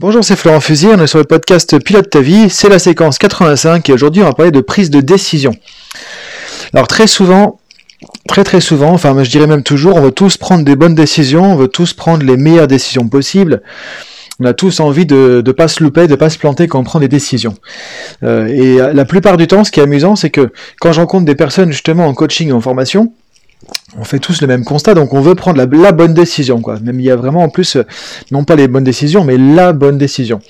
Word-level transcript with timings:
Bonjour, 0.00 0.24
c'est 0.24 0.34
Florent 0.34 0.60
Fusier, 0.60 0.88
on 0.94 1.02
est 1.02 1.06
sur 1.06 1.18
le 1.18 1.26
podcast 1.26 1.78
Pilote 1.84 2.08
ta 2.08 2.22
vie, 2.22 2.48
c'est 2.48 2.70
la 2.70 2.78
séquence 2.78 3.18
85 3.18 3.86
et 3.86 3.92
aujourd'hui 3.92 4.22
on 4.22 4.24
va 4.24 4.32
parler 4.32 4.50
de 4.50 4.62
prise 4.62 4.88
de 4.88 5.02
décision. 5.02 5.52
Alors 6.72 6.88
très 6.88 7.06
souvent, 7.06 7.60
très 8.26 8.42
très 8.42 8.62
souvent, 8.62 8.92
enfin 8.92 9.22
je 9.22 9.28
dirais 9.28 9.46
même 9.46 9.62
toujours, 9.62 9.96
on 9.96 10.00
veut 10.00 10.10
tous 10.10 10.38
prendre 10.38 10.64
des 10.64 10.74
bonnes 10.74 10.94
décisions, 10.94 11.52
on 11.52 11.54
veut 11.54 11.68
tous 11.68 11.92
prendre 11.92 12.24
les 12.24 12.38
meilleures 12.38 12.66
décisions 12.66 13.10
possibles. 13.10 13.60
On 14.40 14.46
a 14.46 14.54
tous 14.54 14.80
envie 14.80 15.04
de 15.04 15.42
ne 15.44 15.52
pas 15.52 15.68
se 15.68 15.82
louper, 15.82 16.06
de 16.06 16.14
pas 16.14 16.30
se 16.30 16.38
planter 16.38 16.66
quand 16.66 16.78
on 16.78 16.84
prend 16.84 16.98
des 16.98 17.08
décisions. 17.08 17.56
Euh, 18.22 18.46
et 18.46 18.78
la 18.94 19.04
plupart 19.04 19.36
du 19.36 19.48
temps, 19.48 19.64
ce 19.64 19.70
qui 19.70 19.80
est 19.80 19.82
amusant, 19.82 20.16
c'est 20.16 20.30
que 20.30 20.50
quand 20.80 20.92
je 20.92 21.00
rencontre 21.00 21.26
des 21.26 21.34
personnes 21.34 21.72
justement 21.72 22.06
en 22.06 22.14
coaching 22.14 22.48
et 22.48 22.52
en 22.52 22.62
formation, 22.62 23.12
on 23.98 24.04
fait 24.04 24.18
tous 24.18 24.40
le 24.40 24.46
même 24.46 24.64
constat, 24.64 24.94
donc 24.94 25.12
on 25.12 25.20
veut 25.20 25.34
prendre 25.34 25.58
la, 25.58 25.92
bonne 25.92 26.14
décision, 26.14 26.60
quoi. 26.60 26.78
Même 26.80 27.00
il 27.00 27.06
y 27.06 27.10
a 27.10 27.16
vraiment 27.16 27.42
en 27.42 27.48
plus, 27.48 27.76
euh, 27.76 27.82
non 28.30 28.44
pas 28.44 28.56
les 28.56 28.68
bonnes 28.68 28.84
décisions, 28.84 29.24
mais 29.24 29.36
la 29.36 29.72
bonne 29.72 29.98
décision. 29.98 30.40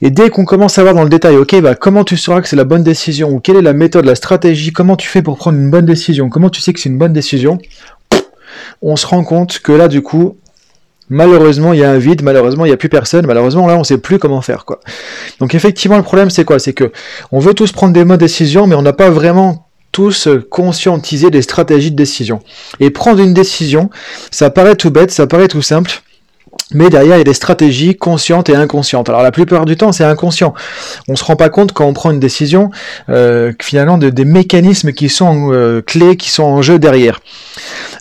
Et 0.00 0.10
dès 0.10 0.30
qu'on 0.30 0.44
commence 0.44 0.78
à 0.78 0.82
voir 0.82 0.94
dans 0.94 1.04
le 1.04 1.08
détail, 1.08 1.36
ok, 1.36 1.60
bah 1.60 1.74
comment 1.74 2.04
tu 2.04 2.16
sauras 2.16 2.40
que 2.40 2.48
c'est 2.48 2.56
la 2.56 2.64
bonne 2.64 2.82
décision, 2.82 3.30
ou 3.30 3.40
quelle 3.40 3.56
est 3.56 3.62
la 3.62 3.72
méthode, 3.72 4.04
la 4.04 4.14
stratégie, 4.14 4.72
comment 4.72 4.96
tu 4.96 5.08
fais 5.08 5.22
pour 5.22 5.36
prendre 5.36 5.58
une 5.58 5.70
bonne 5.70 5.86
décision, 5.86 6.28
comment 6.28 6.50
tu 6.50 6.60
sais 6.60 6.72
que 6.72 6.80
c'est 6.80 6.88
une 6.88 6.98
bonne 6.98 7.12
décision, 7.12 7.58
on 8.82 8.96
se 8.96 9.06
rend 9.06 9.24
compte 9.24 9.60
que 9.60 9.72
là, 9.72 9.88
du 9.88 10.02
coup, 10.02 10.36
malheureusement, 11.08 11.72
il 11.72 11.80
y 11.80 11.84
a 11.84 11.90
un 11.90 11.98
vide, 11.98 12.22
malheureusement, 12.22 12.64
il 12.64 12.68
n'y 12.68 12.74
a 12.74 12.76
plus 12.76 12.88
personne, 12.88 13.26
malheureusement, 13.26 13.66
là, 13.66 13.76
on 13.76 13.80
ne 13.80 13.84
sait 13.84 13.98
plus 13.98 14.18
comment 14.18 14.40
faire, 14.40 14.64
quoi. 14.64 14.80
Donc 15.38 15.54
effectivement, 15.54 15.96
le 15.96 16.02
problème, 16.02 16.30
c'est 16.30 16.44
quoi? 16.44 16.58
C'est 16.58 16.72
que 16.72 16.92
on 17.30 17.38
veut 17.38 17.54
tous 17.54 17.72
prendre 17.72 17.92
des 17.92 18.04
bonnes 18.04 18.18
décisions, 18.18 18.66
mais 18.66 18.74
on 18.74 18.82
n'a 18.82 18.92
pas 18.92 19.10
vraiment 19.10 19.68
tous 19.92 20.28
conscientiser 20.50 21.30
des 21.30 21.42
stratégies 21.42 21.90
de 21.90 21.96
décision. 21.96 22.40
Et 22.80 22.90
prendre 22.90 23.20
une 23.20 23.34
décision, 23.34 23.90
ça 24.30 24.50
paraît 24.50 24.76
tout 24.76 24.90
bête, 24.90 25.10
ça 25.10 25.26
paraît 25.26 25.48
tout 25.48 25.62
simple, 25.62 26.02
mais 26.74 26.88
derrière, 26.90 27.16
il 27.16 27.18
y 27.18 27.22
a 27.22 27.24
des 27.24 27.34
stratégies 27.34 27.96
conscientes 27.96 28.48
et 28.48 28.54
inconscientes. 28.54 29.08
Alors 29.08 29.22
la 29.22 29.30
plupart 29.30 29.64
du 29.64 29.76
temps, 29.76 29.92
c'est 29.92 30.04
inconscient. 30.04 30.54
On 31.08 31.16
se 31.16 31.24
rend 31.24 31.36
pas 31.36 31.48
compte 31.48 31.72
quand 31.72 31.86
on 31.86 31.92
prend 31.92 32.10
une 32.10 32.20
décision, 32.20 32.70
euh, 33.08 33.52
finalement, 33.60 33.98
de, 33.98 34.10
des 34.10 34.24
mécanismes 34.24 34.92
qui 34.92 35.08
sont 35.08 35.50
euh, 35.52 35.82
clés, 35.82 36.16
qui 36.16 36.30
sont 36.30 36.44
en 36.44 36.62
jeu 36.62 36.78
derrière. 36.78 37.20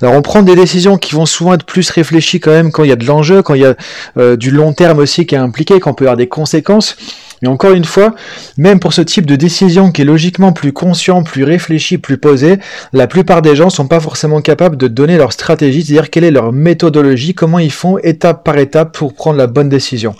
Alors 0.01 0.15
on 0.15 0.21
prend 0.21 0.41
des 0.41 0.55
décisions 0.55 0.97
qui 0.97 1.15
vont 1.15 1.25
souvent 1.25 1.53
être 1.53 1.65
plus 1.65 1.89
réfléchies 1.89 2.39
quand 2.39 2.51
même 2.51 2.71
quand 2.71 2.83
il 2.83 2.89
y 2.89 2.93
a 2.93 2.97
de 2.97 3.05
l'enjeu, 3.05 3.41
quand 3.41 3.53
il 3.53 3.61
y 3.61 3.65
a 3.65 3.75
euh, 4.17 4.35
du 4.35 4.51
long 4.51 4.73
terme 4.73 4.99
aussi 4.99 5.25
qui 5.25 5.35
est 5.35 5.39
impliqué, 5.39 5.79
quand 5.79 5.91
on 5.91 5.93
peut 5.93 6.05
avoir 6.05 6.17
des 6.17 6.27
conséquences. 6.27 6.95
Mais 7.41 7.47
encore 7.47 7.71
une 7.71 7.85
fois, 7.85 8.15
même 8.57 8.79
pour 8.79 8.93
ce 8.93 9.01
type 9.01 9.25
de 9.25 9.35
décision 9.35 9.91
qui 9.91 10.03
est 10.03 10.05
logiquement 10.05 10.53
plus 10.53 10.73
conscient, 10.73 11.23
plus 11.23 11.43
réfléchi, 11.43 11.97
plus 11.97 12.17
posé, 12.17 12.57
la 12.93 13.07
plupart 13.07 13.41
des 13.41 13.55
gens 13.55 13.69
sont 13.69 13.87
pas 13.87 13.99
forcément 13.99 14.41
capables 14.41 14.77
de 14.77 14.87
donner 14.87 15.17
leur 15.17 15.33
stratégie, 15.33 15.83
c'est-à-dire 15.83 16.09
quelle 16.09 16.23
est 16.23 16.31
leur 16.31 16.51
méthodologie, 16.51 17.33
comment 17.33 17.59
ils 17.59 17.71
font 17.71 17.97
étape 17.97 18.43
par 18.43 18.57
étape 18.57 18.95
pour 18.97 19.13
prendre 19.13 19.37
la 19.37 19.47
bonne 19.47 19.69
décision. 19.69 20.15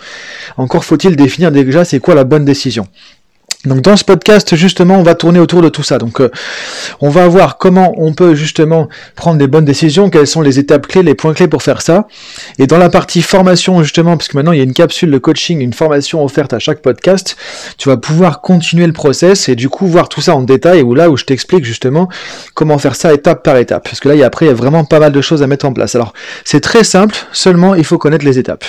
Encore 0.58 0.84
faut-il 0.84 1.16
définir 1.16 1.52
déjà 1.52 1.86
c'est 1.86 2.00
quoi 2.00 2.16
la 2.16 2.24
bonne 2.24 2.46
décision. 2.46 2.88
Donc 3.66 3.82
dans 3.82 3.96
ce 3.96 4.04
podcast 4.04 4.56
justement 4.56 4.96
on 4.96 5.04
va 5.04 5.14
tourner 5.14 5.40
autour 5.40 5.62
de 5.62 5.70
tout 5.70 5.84
ça. 5.84 6.00
Donc 6.00 6.20
euh, 6.20 6.32
on 7.00 7.10
va 7.10 7.28
voir 7.28 7.58
comment 7.60 7.94
on 7.98 8.14
peut 8.14 8.34
justement 8.34 8.90
prendre 9.16 9.38
des 9.38 9.46
bonnes 9.46 9.66
décisions, 9.66 10.10
quelles 10.10 10.26
sont 10.26 10.42
les 10.42 10.58
étapes 10.58 10.88
clés, 10.88 11.04
les 11.04 11.14
points 11.14 11.36
clés 11.36 11.48
pour 11.48 11.62
faire 11.62 11.84
ça. 11.84 12.08
Et 12.58 12.66
dans 12.66 12.80
la 12.80 12.90
partie 12.90 13.22
formation 13.22 13.84
justement, 13.84 14.18
parce 14.18 14.30
que 14.30 14.38
maintenant 14.38 14.52
il 14.52 14.58
y 14.58 14.62
a 14.62 14.64
une 14.64 14.74
capsule 14.74 15.12
de 15.12 15.18
coaching, 15.20 15.60
une 15.60 15.74
formation 15.74 16.24
offerte 16.24 16.54
à 16.54 16.60
chaque 16.60 16.82
podcast, 16.82 17.38
tu 17.78 17.88
vas 17.88 17.98
pouvoir 17.98 18.42
continuer 18.42 18.88
le 18.88 18.94
process 18.94 19.48
et 19.48 19.56
du 19.56 19.70
coup 19.70 19.86
voir 19.86 20.10
tout 20.10 20.22
ça 20.22 20.36
en 20.36 20.42
détail 20.42 20.82
ou 20.82 20.96
là 20.96 21.12
où 21.12 21.18
je 21.18 21.26
t'explique 21.26 21.64
justement 21.64 22.10
comment 22.56 22.80
faire 22.80 22.96
ça 22.96 23.14
étape 23.14 23.44
par 23.44 23.58
étape. 23.58 23.84
Parce 23.84 24.00
que 24.00 24.10
là 24.10 24.26
après 24.26 24.48
il 24.48 24.50
y 24.50 24.52
a 24.52 24.56
vraiment 24.56 24.86
pas 24.86 25.00
mal 25.00 25.12
de 25.12 25.22
choses 25.22 25.44
à 25.44 25.48
mettre 25.48 25.68
en 25.68 25.74
place. 25.74 25.94
Alors 25.94 26.14
c'est 26.46 26.62
très 26.62 26.84
simple, 26.84 27.16
seulement 27.32 27.76
il 27.76 27.84
faut 27.84 28.00
connaître 28.00 28.26
les 28.26 28.40
étapes. 28.40 28.66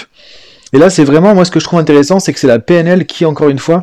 Et 0.74 0.78
là 0.78 0.90
c'est 0.90 1.04
vraiment 1.04 1.34
moi 1.34 1.46
ce 1.46 1.50
que 1.50 1.60
je 1.60 1.64
trouve 1.64 1.80
intéressant, 1.80 2.20
c'est 2.20 2.34
que 2.34 2.38
c'est 2.38 2.46
la 2.46 2.58
PNL 2.58 3.06
qui 3.06 3.24
encore 3.24 3.48
une 3.48 3.58
fois 3.58 3.82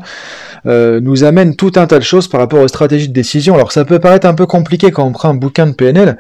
euh, 0.66 1.00
nous 1.00 1.24
amène 1.24 1.56
tout 1.56 1.72
un 1.76 1.88
tas 1.88 2.00
de 2.00 2.04
choses 2.04 2.28
par 2.28 2.40
rapport 2.40 2.62
aux 2.62 2.68
stratégies 2.68 3.08
de 3.08 3.14
décision. 3.14 3.56
Alors 3.56 3.72
ça 3.72 3.86
peut 3.86 4.00
paraître 4.00 4.28
un 4.28 4.34
peu 4.34 4.46
compliqué 4.46 4.92
quand 4.92 5.06
on 5.06 5.12
prend 5.12 5.30
un 5.30 5.36
bouquin 5.36 5.67
de 5.67 5.73
PNL. 5.73 6.17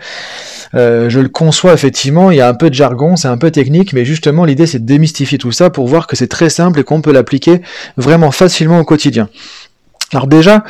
Euh, 0.75 1.09
je 1.09 1.19
le 1.19 1.29
conçois 1.29 1.73
effectivement, 1.73 2.31
il 2.31 2.37
y 2.37 2.41
a 2.41 2.47
un 2.47 2.53
peu 2.53 2.69
de 2.69 2.75
jargon, 2.75 3.15
c'est 3.15 3.27
un 3.27 3.37
peu 3.37 3.51
technique, 3.51 3.93
mais 3.93 4.05
justement 4.05 4.45
l'idée 4.45 4.67
c'est 4.67 4.79
de 4.79 4.85
démystifier 4.85 5.37
tout 5.37 5.51
ça 5.51 5.69
pour 5.69 5.87
voir 5.87 6.07
que 6.07 6.15
c'est 6.15 6.27
très 6.27 6.49
simple 6.49 6.79
et 6.79 6.83
qu'on 6.83 7.01
peut 7.01 7.11
l'appliquer 7.11 7.61
vraiment 7.97 8.31
facilement 8.31 8.79
au 8.79 8.83
quotidien. 8.83 9.29
Alors 10.11 10.27
déjà, 10.27 10.63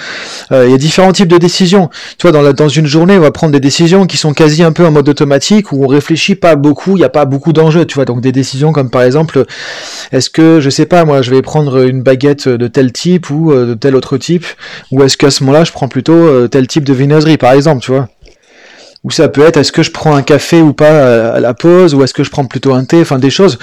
euh, 0.52 0.66
il 0.66 0.72
y 0.72 0.74
a 0.74 0.78
différents 0.78 1.14
types 1.14 1.30
de 1.30 1.38
décisions. 1.38 1.90
Tu 2.18 2.28
vois, 2.28 2.54
dans, 2.54 2.68
une 2.68 2.86
journée, 2.86 3.18
on 3.18 3.22
va 3.22 3.32
prendre 3.32 3.54
des 3.54 3.62
décisions 3.62 4.06
qui 4.06 4.18
sont 4.18 4.34
quasi 4.34 4.64
un 4.64 4.74
peu 4.74 4.86
en 4.86 4.92
mode 4.92 5.08
automatique, 5.08 5.72
où 5.72 5.84
on 5.84 5.88
réfléchit 5.88 6.36
pas 6.36 6.56
beaucoup, 6.56 6.92
il 6.92 7.00
n'y 7.00 7.06
a 7.06 7.10
pas 7.10 7.26
beaucoup 7.26 7.54
d'enjeux. 7.54 7.86
Tu 7.86 7.96
vois, 7.96 8.06
donc 8.06 8.20
des 8.20 8.34
décisions 8.34 8.74
comme 8.74 8.90
par 8.90 9.04
exemple, 9.04 9.46
est-ce 10.12 10.30
que, 10.30 10.60
je 10.60 10.70
sais 10.70 10.86
pas, 10.86 11.06
moi, 11.06 11.22
je 11.22 11.32
vais 11.32 11.42
prendre 11.42 11.86
une 11.88 12.02
baguette 12.02 12.50
de 12.50 12.68
tel 12.68 12.92
type 12.92 13.30
ou 13.30 13.52
euh, 13.52 13.68
de 13.68 13.74
tel 13.76 13.96
autre 13.96 14.18
type, 14.18 14.46
ou 14.92 15.04
est-ce 15.04 15.18
qu'à 15.18 15.32
ce, 15.32 15.44
moment-là, 15.44 15.64
je 15.64 15.72
prends 15.72 15.88
plutôt 15.88 16.14
euh, 16.14 16.48
tel 16.48 16.68
type 16.68 16.84
de 16.84 16.94
viennoiserie, 16.94 17.38
par 17.38 17.54
exemple, 17.54 17.82
tu 17.82 17.92
vois. 17.92 18.10
Ou 19.06 19.12
ça 19.12 19.30
peut 19.30 19.46
être 19.46 19.56
est-ce 19.56 19.72
que 19.72 19.82
je 19.82 19.92
prends 19.92 20.14
un 20.14 20.22
café 20.22 20.62
ou 20.62 20.74
pas 20.74 21.34
à 21.34 21.40
la 21.40 21.54
pause, 21.54 21.96
ou 21.96 22.04
est-ce 22.04 22.14
que 22.14 22.26
je 22.26 22.30
prends 22.30 22.44
plutôt 22.44 22.74
un 22.74 22.84
thé, 22.84 23.00
enfin 23.00 23.18
des 23.18 23.30
choses 23.30 23.58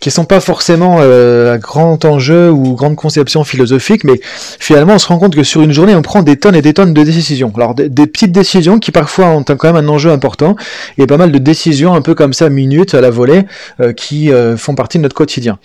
qui 0.00 0.10
sont 0.10 0.26
pas 0.26 0.40
forcément 0.40 0.98
euh, 1.00 1.56
grand 1.56 2.04
enjeu 2.04 2.50
ou 2.50 2.74
grande 2.74 2.96
conception 2.96 3.42
philosophique, 3.42 4.04
mais 4.04 4.20
finalement 4.22 4.94
on 4.94 4.98
se 4.98 5.06
rend 5.06 5.18
compte 5.18 5.34
que 5.34 5.44
sur 5.44 5.62
une 5.62 5.72
journée 5.72 5.94
on 5.94 6.02
prend 6.02 6.22
des 6.22 6.36
tonnes 6.36 6.56
et 6.56 6.60
des 6.60 6.74
tonnes 6.74 6.92
de 6.92 7.02
décisions. 7.04 7.50
Alors 7.56 7.74
des, 7.74 8.06
petites 8.06 8.32
décisions 8.32 8.78
qui 8.78 8.90
parfois 8.90 9.28
ont 9.28 9.42
quand 9.44 9.72
même 9.72 9.76
un 9.76 9.88
enjeu 9.88 10.10
important, 10.10 10.56
et 10.98 11.06
pas 11.06 11.16
mal 11.16 11.32
de 11.32 11.38
décisions 11.38 11.94
un 11.94 12.02
peu 12.02 12.14
comme 12.14 12.34
ça, 12.34 12.50
minutes 12.50 12.94
à 12.94 13.00
la 13.00 13.08
volée, 13.08 13.44
euh, 13.80 13.94
qui 13.94 14.30
euh, 14.30 14.58
font 14.58 14.74
partie 14.74 14.98
de 14.98 15.04
notre 15.04 15.16
quotidien. 15.16 15.58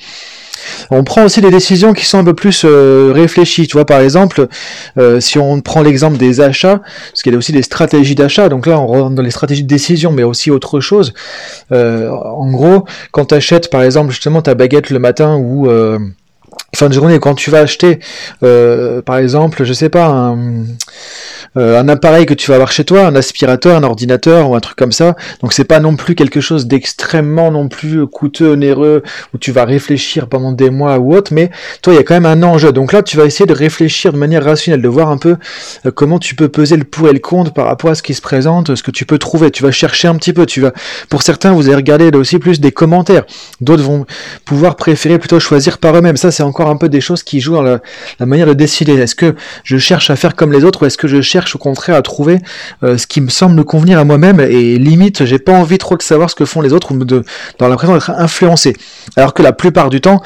On 0.92 1.04
prend 1.04 1.24
aussi 1.24 1.42
des 1.42 1.52
décisions 1.52 1.94
qui 1.94 2.06
sont 2.06 2.18
un 2.18 2.24
peu 2.24 2.34
plus 2.34 2.64
euh, 2.66 3.12
réfléchies. 3.14 3.68
Tu 3.68 3.74
vois, 3.74 3.86
par 3.86 4.00
exemple, 4.00 4.48
euh, 4.98 5.20
si 5.20 5.38
on 5.40 5.62
prend 5.62 5.82
l'exemple 5.82 6.18
des 6.18 6.42
achats, 6.42 6.82
parce 7.12 7.22
qu'il 7.24 7.32
y 7.32 7.36
a 7.36 7.38
aussi 7.38 7.52
des 7.52 7.62
stratégies 7.62 8.16
d'achat, 8.16 8.50
donc 8.50 8.66
là 8.66 8.80
on 8.80 8.88
rentre 8.88 9.16
dans 9.16 9.24
les 9.24 9.32
stratégies 9.32 9.64
de 9.64 9.68
décision, 9.68 10.12
mais 10.12 10.24
aussi 10.24 10.52
autre 10.52 10.80
chose. 10.80 11.14
Euh, 11.72 12.10
en 12.10 12.52
gros, 12.52 12.86
quand 13.12 13.26
tu 13.26 13.36
achètes 13.36 13.70
par 13.70 13.84
exemple 13.84 14.12
justement 14.12 14.42
ta 14.42 14.56
baguette 14.56 14.90
le 14.90 15.00
matin 15.00 15.38
ou 15.38 15.68
fin 16.76 16.90
de 16.90 16.94
journée, 16.94 17.20
quand 17.20 17.36
tu 17.36 17.50
vas 17.50 17.60
acheter, 17.60 18.00
par 18.42 19.18
exemple, 19.18 19.64
je 19.64 19.74
sais 19.74 19.90
pas, 19.90 20.06
un, 20.06 20.38
euh, 21.56 21.80
un 21.80 21.88
appareil 21.90 22.26
que 22.26 22.34
tu 22.34 22.50
vas 22.50 22.56
avoir 22.56 22.72
chez 22.72 22.84
toi, 22.84 23.06
un 23.06 23.16
aspirateur, 23.16 23.76
un 23.78 23.84
ordinateur 23.84 24.50
ou 24.50 24.56
un 24.56 24.60
truc 24.60 24.76
comme 24.76 24.92
ça. 24.92 25.16
Donc 25.42 25.54
c'est 25.54 25.64
pas 25.64 25.80
non 25.80 25.96
plus 25.96 26.16
quelque 26.16 26.42
chose 26.42 26.68
d'extrêmement 26.68 27.52
non 27.52 27.70
plus 27.70 28.06
coûteux, 28.08 28.52
onéreux, 28.52 29.04
où 29.34 29.38
tu 29.38 29.52
vas 29.52 29.66
réfléchir 29.66 30.28
pendant 30.28 30.52
des 30.52 30.70
mois 30.70 30.98
ou 30.98 31.16
autre, 31.16 31.34
mais 31.34 31.50
toi 31.82 31.94
il 31.94 31.98
y 31.98 32.00
a 32.00 32.04
quand 32.04 32.14
même 32.14 32.26
un 32.26 32.44
enjeu. 32.44 32.72
Donc 32.72 32.94
là 32.94 33.04
tu 33.04 33.18
vas 33.18 33.26
essayer 33.26 33.46
de 33.46 33.54
réfléchir 33.54 34.14
de 34.14 34.18
manière 34.18 34.44
rationnelle, 34.44 34.82
de 34.82 34.88
voir 34.88 35.10
un 35.10 35.18
peu 35.18 35.38
euh, 35.86 35.92
comment 35.92 36.20
tu 36.20 36.36
peux 36.36 36.50
peser 36.50 36.78
le 36.78 36.84
pour 36.84 37.08
et 37.08 37.14
le 37.14 37.20
contre 37.20 37.54
par 37.54 37.66
rapport 37.66 37.90
à 37.92 37.96
ce 37.96 38.04
qui 38.04 38.14
se 38.14 38.22
présente, 38.22 38.76
ce 38.76 38.84
que 38.84 38.92
tu 38.92 39.06
peux 39.06 39.18
trouver. 39.18 39.52
Tu 39.52 39.64
vas 39.64 39.72
chercher 39.72 40.08
un 40.08 40.16
petit 40.16 40.34
peu. 40.34 40.46
Tu 40.46 40.62
vas, 40.62 40.72
pour 41.10 41.24
certains, 41.24 41.54
vous 41.54 41.68
allez 41.68 41.76
regarder 41.76 42.12
là 42.12 42.18
aussi 42.18 42.40
plus 42.40 42.60
des 42.60 42.72
commentaires. 42.72 43.24
D'autres 43.62 43.84
vont 43.84 44.06
pouvoir 44.46 44.76
préférer 44.76 45.20
plutôt 45.20 45.40
choisir 45.40 45.78
par 45.78 45.96
eux-mêmes. 45.96 46.18
Ça 46.18 46.32
c'est 46.32 46.44
encore 46.44 46.70
un 46.70 46.78
peu 46.78 46.90
des 46.90 47.02
choses 47.02 47.24
qui 47.24 47.40
jouent 47.40 47.56
dans 47.56 47.62
la, 47.62 47.80
la 48.20 48.26
manière 48.26 48.48
de 48.48 48.54
décider. 48.54 48.94
Est-ce 48.94 49.16
que 49.16 49.36
je 49.64 49.78
cherche 49.78 50.10
à 50.10 50.16
faire 50.16 50.36
comme 50.36 50.52
les 50.52 50.64
autres 50.64 50.84
ou 50.84 50.86
est-ce 50.86 50.98
que 50.98 51.08
je 51.08 51.22
cherche 51.22 51.37
au 51.56 51.58
contraire 51.58 51.96
à 51.96 52.02
trouver 52.02 52.40
euh, 52.84 52.98
ce 52.98 53.08
qui 53.08 53.22
me 53.22 53.30
semble 53.30 53.64
convenir 53.64 54.00
à 54.00 54.04
moi-même 54.04 54.40
et 54.40 54.78
limite 54.78 55.26
j'ai 55.26 55.40
pas 55.40 55.54
envie 55.54 55.78
trop 55.78 55.98
de 55.98 56.02
savoir 56.02 56.30
ce 56.30 56.36
que 56.36 56.46
font 56.46 56.62
les 56.62 56.74
autres 56.74 56.92
ou 56.92 57.06
de, 57.06 57.24
dans 57.60 57.68
l'impression 57.68 57.94
d'être 57.94 58.12
influencé. 58.12 58.76
Alors 59.16 59.34
que 59.34 59.42
la 59.42 59.54
plupart 59.54 59.90
du 59.90 60.02
temps, 60.02 60.22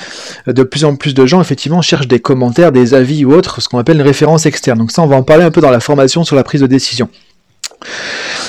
euh, 0.48 0.54
de 0.54 0.64
plus 0.64 0.86
en 0.86 0.96
plus 0.96 1.14
de 1.14 1.26
gens 1.26 1.42
effectivement 1.42 1.82
cherchent 1.82 2.08
des 2.08 2.20
commentaires, 2.20 2.72
des 2.72 2.94
avis 2.94 3.26
ou 3.26 3.34
autres, 3.34 3.62
ce 3.62 3.70
qu'on 3.70 3.80
appelle 3.80 3.98
une 3.98 4.02
référence 4.04 4.46
externe. 4.46 4.80
Donc 4.80 4.92
ça 4.92 5.02
on 5.02 5.08
va 5.08 5.16
en 5.16 5.24
parler 5.24 5.44
un 5.44 5.52
peu 5.52 5.62
dans 5.62 5.72
la 5.72 5.80
formation 5.80 6.24
sur 6.24 6.36
la 6.36 6.44
prise 6.44 6.62
de 6.62 6.68
décision. 6.68 7.10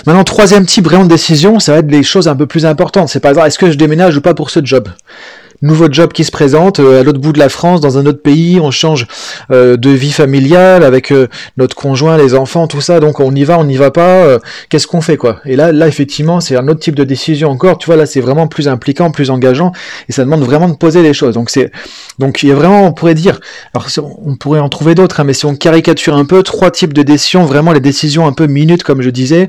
Maintenant, 0.06 0.24
troisième 0.24 0.66
type 0.66 0.84
vraiment 0.84 1.04
de 1.04 1.08
décision, 1.08 1.58
ça 1.60 1.72
va 1.72 1.78
être 1.78 1.86
des 1.86 2.02
choses 2.02 2.28
un 2.28 2.36
peu 2.36 2.46
plus 2.46 2.66
importantes. 2.66 3.08
C'est 3.08 3.20
par 3.20 3.30
exemple, 3.30 3.46
est-ce 3.46 3.58
que 3.58 3.70
je 3.70 3.76
déménage 3.76 4.16
ou 4.16 4.20
pas 4.20 4.34
pour 4.34 4.50
ce 4.50 4.60
job? 4.64 4.88
Nouveau 5.62 5.86
job 5.90 6.12
qui 6.12 6.24
se 6.24 6.30
présente 6.30 6.80
euh, 6.80 7.00
à 7.00 7.02
l'autre 7.02 7.20
bout 7.20 7.32
de 7.32 7.38
la 7.38 7.48
France, 7.48 7.80
dans 7.80 7.98
un 7.98 8.06
autre 8.06 8.20
pays, 8.20 8.60
on 8.60 8.70
change 8.70 9.06
euh, 9.50 9.76
de 9.76 9.90
vie 9.90 10.12
familiale 10.12 10.82
avec 10.82 11.12
euh, 11.12 11.28
notre 11.56 11.76
conjoint, 11.76 12.16
les 12.16 12.34
enfants, 12.34 12.66
tout 12.66 12.80
ça, 12.80 13.00
donc 13.00 13.20
on 13.20 13.34
y 13.34 13.44
va, 13.44 13.58
on 13.58 13.64
n'y 13.64 13.76
va 13.76 13.90
pas, 13.90 14.38
qu'est-ce 14.68 14.86
qu'on 14.86 15.00
fait 15.00 15.16
quoi? 15.16 15.40
Et 15.44 15.56
là, 15.56 15.72
là 15.72 15.86
effectivement, 15.86 16.40
c'est 16.40 16.56
un 16.56 16.68
autre 16.68 16.80
type 16.80 16.94
de 16.94 17.04
décision 17.04 17.48
encore, 17.50 17.78
tu 17.78 17.86
vois, 17.86 17.96
là 17.96 18.06
c'est 18.06 18.20
vraiment 18.20 18.48
plus 18.48 18.68
impliquant, 18.68 19.10
plus 19.10 19.30
engageant, 19.30 19.72
et 20.08 20.12
ça 20.12 20.24
demande 20.24 20.42
vraiment 20.42 20.68
de 20.68 20.74
poser 20.74 21.02
les 21.02 21.14
choses. 21.14 21.34
Donc 21.34 21.50
c'est, 21.50 21.70
donc 22.18 22.42
il 22.42 22.48
y 22.48 22.52
a 22.52 22.54
vraiment, 22.54 22.86
on 22.86 22.92
pourrait 22.92 23.14
dire, 23.14 23.40
alors 23.74 23.86
on 24.24 24.36
pourrait 24.36 24.60
en 24.60 24.68
trouver 24.68 24.94
d'autres, 24.94 25.20
hein, 25.20 25.24
mais 25.24 25.32
si 25.32 25.46
on 25.46 25.54
caricature 25.54 26.16
un 26.16 26.24
peu, 26.24 26.42
trois 26.42 26.70
types 26.70 26.92
de 26.92 27.02
décisions, 27.02 27.44
vraiment 27.44 27.72
les 27.72 27.80
décisions 27.80 28.26
un 28.26 28.32
peu 28.32 28.46
minutes 28.46 28.82
comme 28.82 29.02
je 29.02 29.10
disais, 29.10 29.48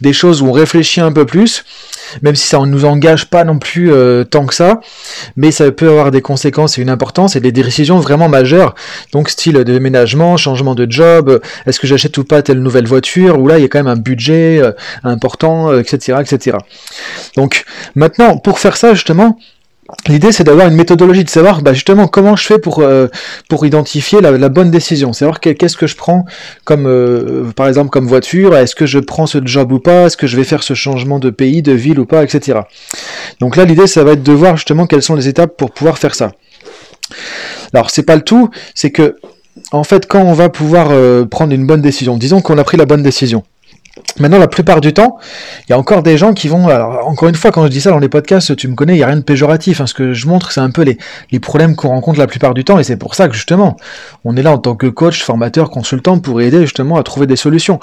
des 0.00 0.12
choses 0.12 0.42
où 0.42 0.46
on 0.46 0.52
réfléchit 0.52 1.00
un 1.00 1.12
peu 1.12 1.24
plus, 1.24 1.64
même 2.20 2.34
si 2.34 2.46
ça 2.46 2.58
ne 2.58 2.66
nous 2.66 2.84
engage 2.84 3.26
pas 3.26 3.44
non 3.44 3.58
plus 3.58 3.90
tant 4.30 4.46
que 4.46 4.54
ça, 4.54 4.80
mais 5.36 5.50
ça 5.50 5.70
peut 5.70 5.88
avoir 5.88 6.10
des 6.10 6.20
conséquences 6.20 6.78
et 6.78 6.82
une 6.82 6.90
importance 6.90 7.36
et 7.36 7.40
des 7.40 7.52
décisions 7.52 7.98
vraiment 7.98 8.28
majeures. 8.28 8.74
Donc 9.12 9.28
style 9.28 9.62
déménagement, 9.64 10.36
changement 10.36 10.74
de 10.74 10.86
job, 10.90 11.40
est-ce 11.66 11.80
que 11.80 11.86
j'achète 11.86 12.16
ou 12.18 12.24
pas 12.24 12.42
telle 12.42 12.60
nouvelle 12.60 12.86
voiture, 12.86 13.38
ou 13.38 13.46
là 13.46 13.58
il 13.58 13.62
y 13.62 13.64
a 13.64 13.68
quand 13.68 13.78
même 13.78 13.86
un 13.86 13.96
budget 13.96 14.58
euh, 14.60 14.72
important, 15.04 15.76
etc., 15.78 16.14
euh, 16.18 16.20
etc. 16.20 16.56
Donc 17.36 17.64
maintenant, 17.94 18.38
pour 18.38 18.58
faire 18.58 18.76
ça 18.76 18.94
justement, 18.94 19.38
L'idée, 20.08 20.32
c'est 20.32 20.42
d'avoir 20.44 20.68
une 20.68 20.74
méthodologie, 20.74 21.22
de 21.22 21.30
savoir 21.30 21.62
bah, 21.62 21.74
justement 21.74 22.08
comment 22.08 22.34
je 22.34 22.44
fais 22.44 22.58
pour, 22.58 22.80
euh, 22.80 23.06
identifier 23.62 24.20
la, 24.20 24.48
bonne 24.48 24.70
décision. 24.70 25.12
Savoir 25.12 25.38
qu'est-ce 25.38 25.76
que 25.76 25.86
je 25.86 25.94
prends 25.94 26.24
comme, 26.64 26.86
euh, 26.86 27.50
par 27.54 27.68
exemple, 27.68 27.90
comme 27.90 28.08
voiture. 28.08 28.56
Est-ce 28.56 28.74
que 28.74 28.86
je 28.86 28.98
prends 28.98 29.26
ce 29.26 29.38
job 29.44 29.70
ou 29.70 29.78
pas 29.78 30.06
Est-ce 30.06 30.16
que 30.16 30.26
je 30.26 30.36
vais 30.36 30.44
faire 30.44 30.62
ce 30.62 30.74
changement 30.74 31.18
de 31.18 31.30
pays, 31.30 31.62
de 31.62 31.72
ville 31.72 32.00
ou 32.00 32.06
pas, 32.06 32.24
etc. 32.24 32.60
Donc 33.38 33.56
là, 33.56 33.64
l'idée, 33.64 33.86
ça 33.86 34.02
va 34.02 34.12
être 34.12 34.22
de 34.22 34.32
voir 34.32 34.56
justement 34.56 34.86
quelles 34.86 35.02
sont 35.02 35.14
les 35.14 35.28
étapes 35.28 35.56
pour 35.56 35.70
pouvoir 35.70 35.98
faire 35.98 36.14
ça. 36.14 36.32
Alors, 37.72 37.90
c'est 37.90 38.02
pas 38.02 38.16
le 38.16 38.22
tout, 38.22 38.50
c'est 38.74 38.90
que, 38.90 39.16
en 39.70 39.84
fait, 39.84 40.06
quand 40.06 40.22
on 40.22 40.32
va 40.32 40.48
pouvoir 40.48 40.88
euh, 40.90 41.24
prendre 41.26 41.52
une 41.52 41.66
bonne 41.66 41.82
décision, 41.82 42.16
disons 42.16 42.40
qu'on 42.40 42.58
a 42.58 42.64
pris 42.64 42.76
la 42.76 42.86
bonne 42.86 43.02
décision, 43.02 43.44
Maintenant, 44.18 44.38
la 44.38 44.48
plupart 44.48 44.80
du 44.80 44.94
temps, 44.94 45.18
il 45.66 45.70
y 45.70 45.72
a 45.74 45.78
encore 45.78 46.02
des 46.02 46.16
gens 46.16 46.32
qui 46.32 46.48
vont. 46.48 46.68
Alors, 46.68 47.06
encore 47.08 47.28
une 47.28 47.34
fois, 47.34 47.50
quand 47.50 47.64
je 47.64 47.68
dis 47.68 47.80
ça 47.80 47.90
dans 47.90 47.98
les 47.98 48.08
podcasts, 48.08 48.56
tu 48.56 48.66
me 48.68 48.74
connais, 48.74 48.94
il 48.94 48.96
n'y 48.96 49.02
a 49.02 49.06
rien 49.06 49.16
de 49.16 49.22
péjoratif. 49.22 49.82
Hein. 49.82 49.86
Ce 49.86 49.92
que 49.92 50.14
je 50.14 50.26
montre, 50.26 50.50
c'est 50.50 50.60
un 50.60 50.70
peu 50.70 50.82
les, 50.82 50.96
les 51.30 51.40
problèmes 51.40 51.76
qu'on 51.76 51.88
rencontre 51.88 52.18
la 52.18 52.26
plupart 52.26 52.54
du 52.54 52.64
temps, 52.64 52.78
et 52.78 52.84
c'est 52.84 52.96
pour 52.96 53.14
ça 53.14 53.28
que 53.28 53.34
justement, 53.34 53.76
on 54.24 54.34
est 54.36 54.42
là 54.42 54.52
en 54.52 54.58
tant 54.58 54.76
que 54.76 54.86
coach, 54.86 55.22
formateur, 55.22 55.70
consultant 55.70 56.18
pour 56.18 56.40
aider 56.40 56.62
justement 56.62 56.96
à 56.96 57.02
trouver 57.02 57.26
des 57.26 57.36
solutions. 57.36 57.80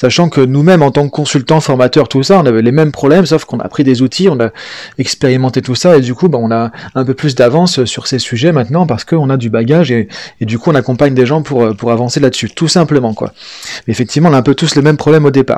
Sachant 0.00 0.28
que 0.28 0.40
nous-mêmes, 0.40 0.82
en 0.82 0.90
tant 0.90 1.04
que 1.04 1.10
consultant, 1.10 1.60
formateur, 1.60 2.08
tout 2.08 2.24
ça, 2.24 2.38
on 2.38 2.46
avait 2.46 2.62
les 2.62 2.72
mêmes 2.72 2.90
problèmes, 2.90 3.26
sauf 3.26 3.44
qu'on 3.44 3.60
a 3.60 3.68
pris 3.68 3.84
des 3.84 4.02
outils, 4.02 4.28
on 4.28 4.40
a 4.40 4.50
expérimenté 4.98 5.62
tout 5.62 5.76
ça, 5.76 5.96
et 5.96 6.00
du 6.00 6.14
coup, 6.14 6.28
bah, 6.28 6.38
on 6.40 6.50
a 6.50 6.72
un 6.96 7.04
peu 7.04 7.14
plus 7.14 7.36
d'avance 7.36 7.84
sur 7.84 8.08
ces 8.08 8.18
sujets 8.18 8.50
maintenant 8.50 8.86
parce 8.86 9.04
qu'on 9.04 9.30
a 9.30 9.36
du 9.36 9.48
bagage, 9.48 9.92
et, 9.92 10.08
et, 10.40 10.44
du 10.44 10.58
coup, 10.58 10.70
on 10.70 10.74
accompagne 10.74 11.14
des 11.14 11.26
gens 11.26 11.42
pour, 11.42 11.76
pour 11.76 11.92
avancer 11.92 12.18
là-dessus, 12.18 12.50
tout 12.50 12.68
simplement, 12.68 13.14
quoi. 13.14 13.32
Mais 13.86 13.92
effectivement, 13.92 14.28
on 14.30 14.34
a 14.34 14.38
un 14.38 14.42
peu 14.42 14.56
tous 14.56 14.74
les 14.74 14.82
mêmes 14.82 14.96
problèmes 14.96 15.24
au 15.24 15.30
départ. 15.30 15.51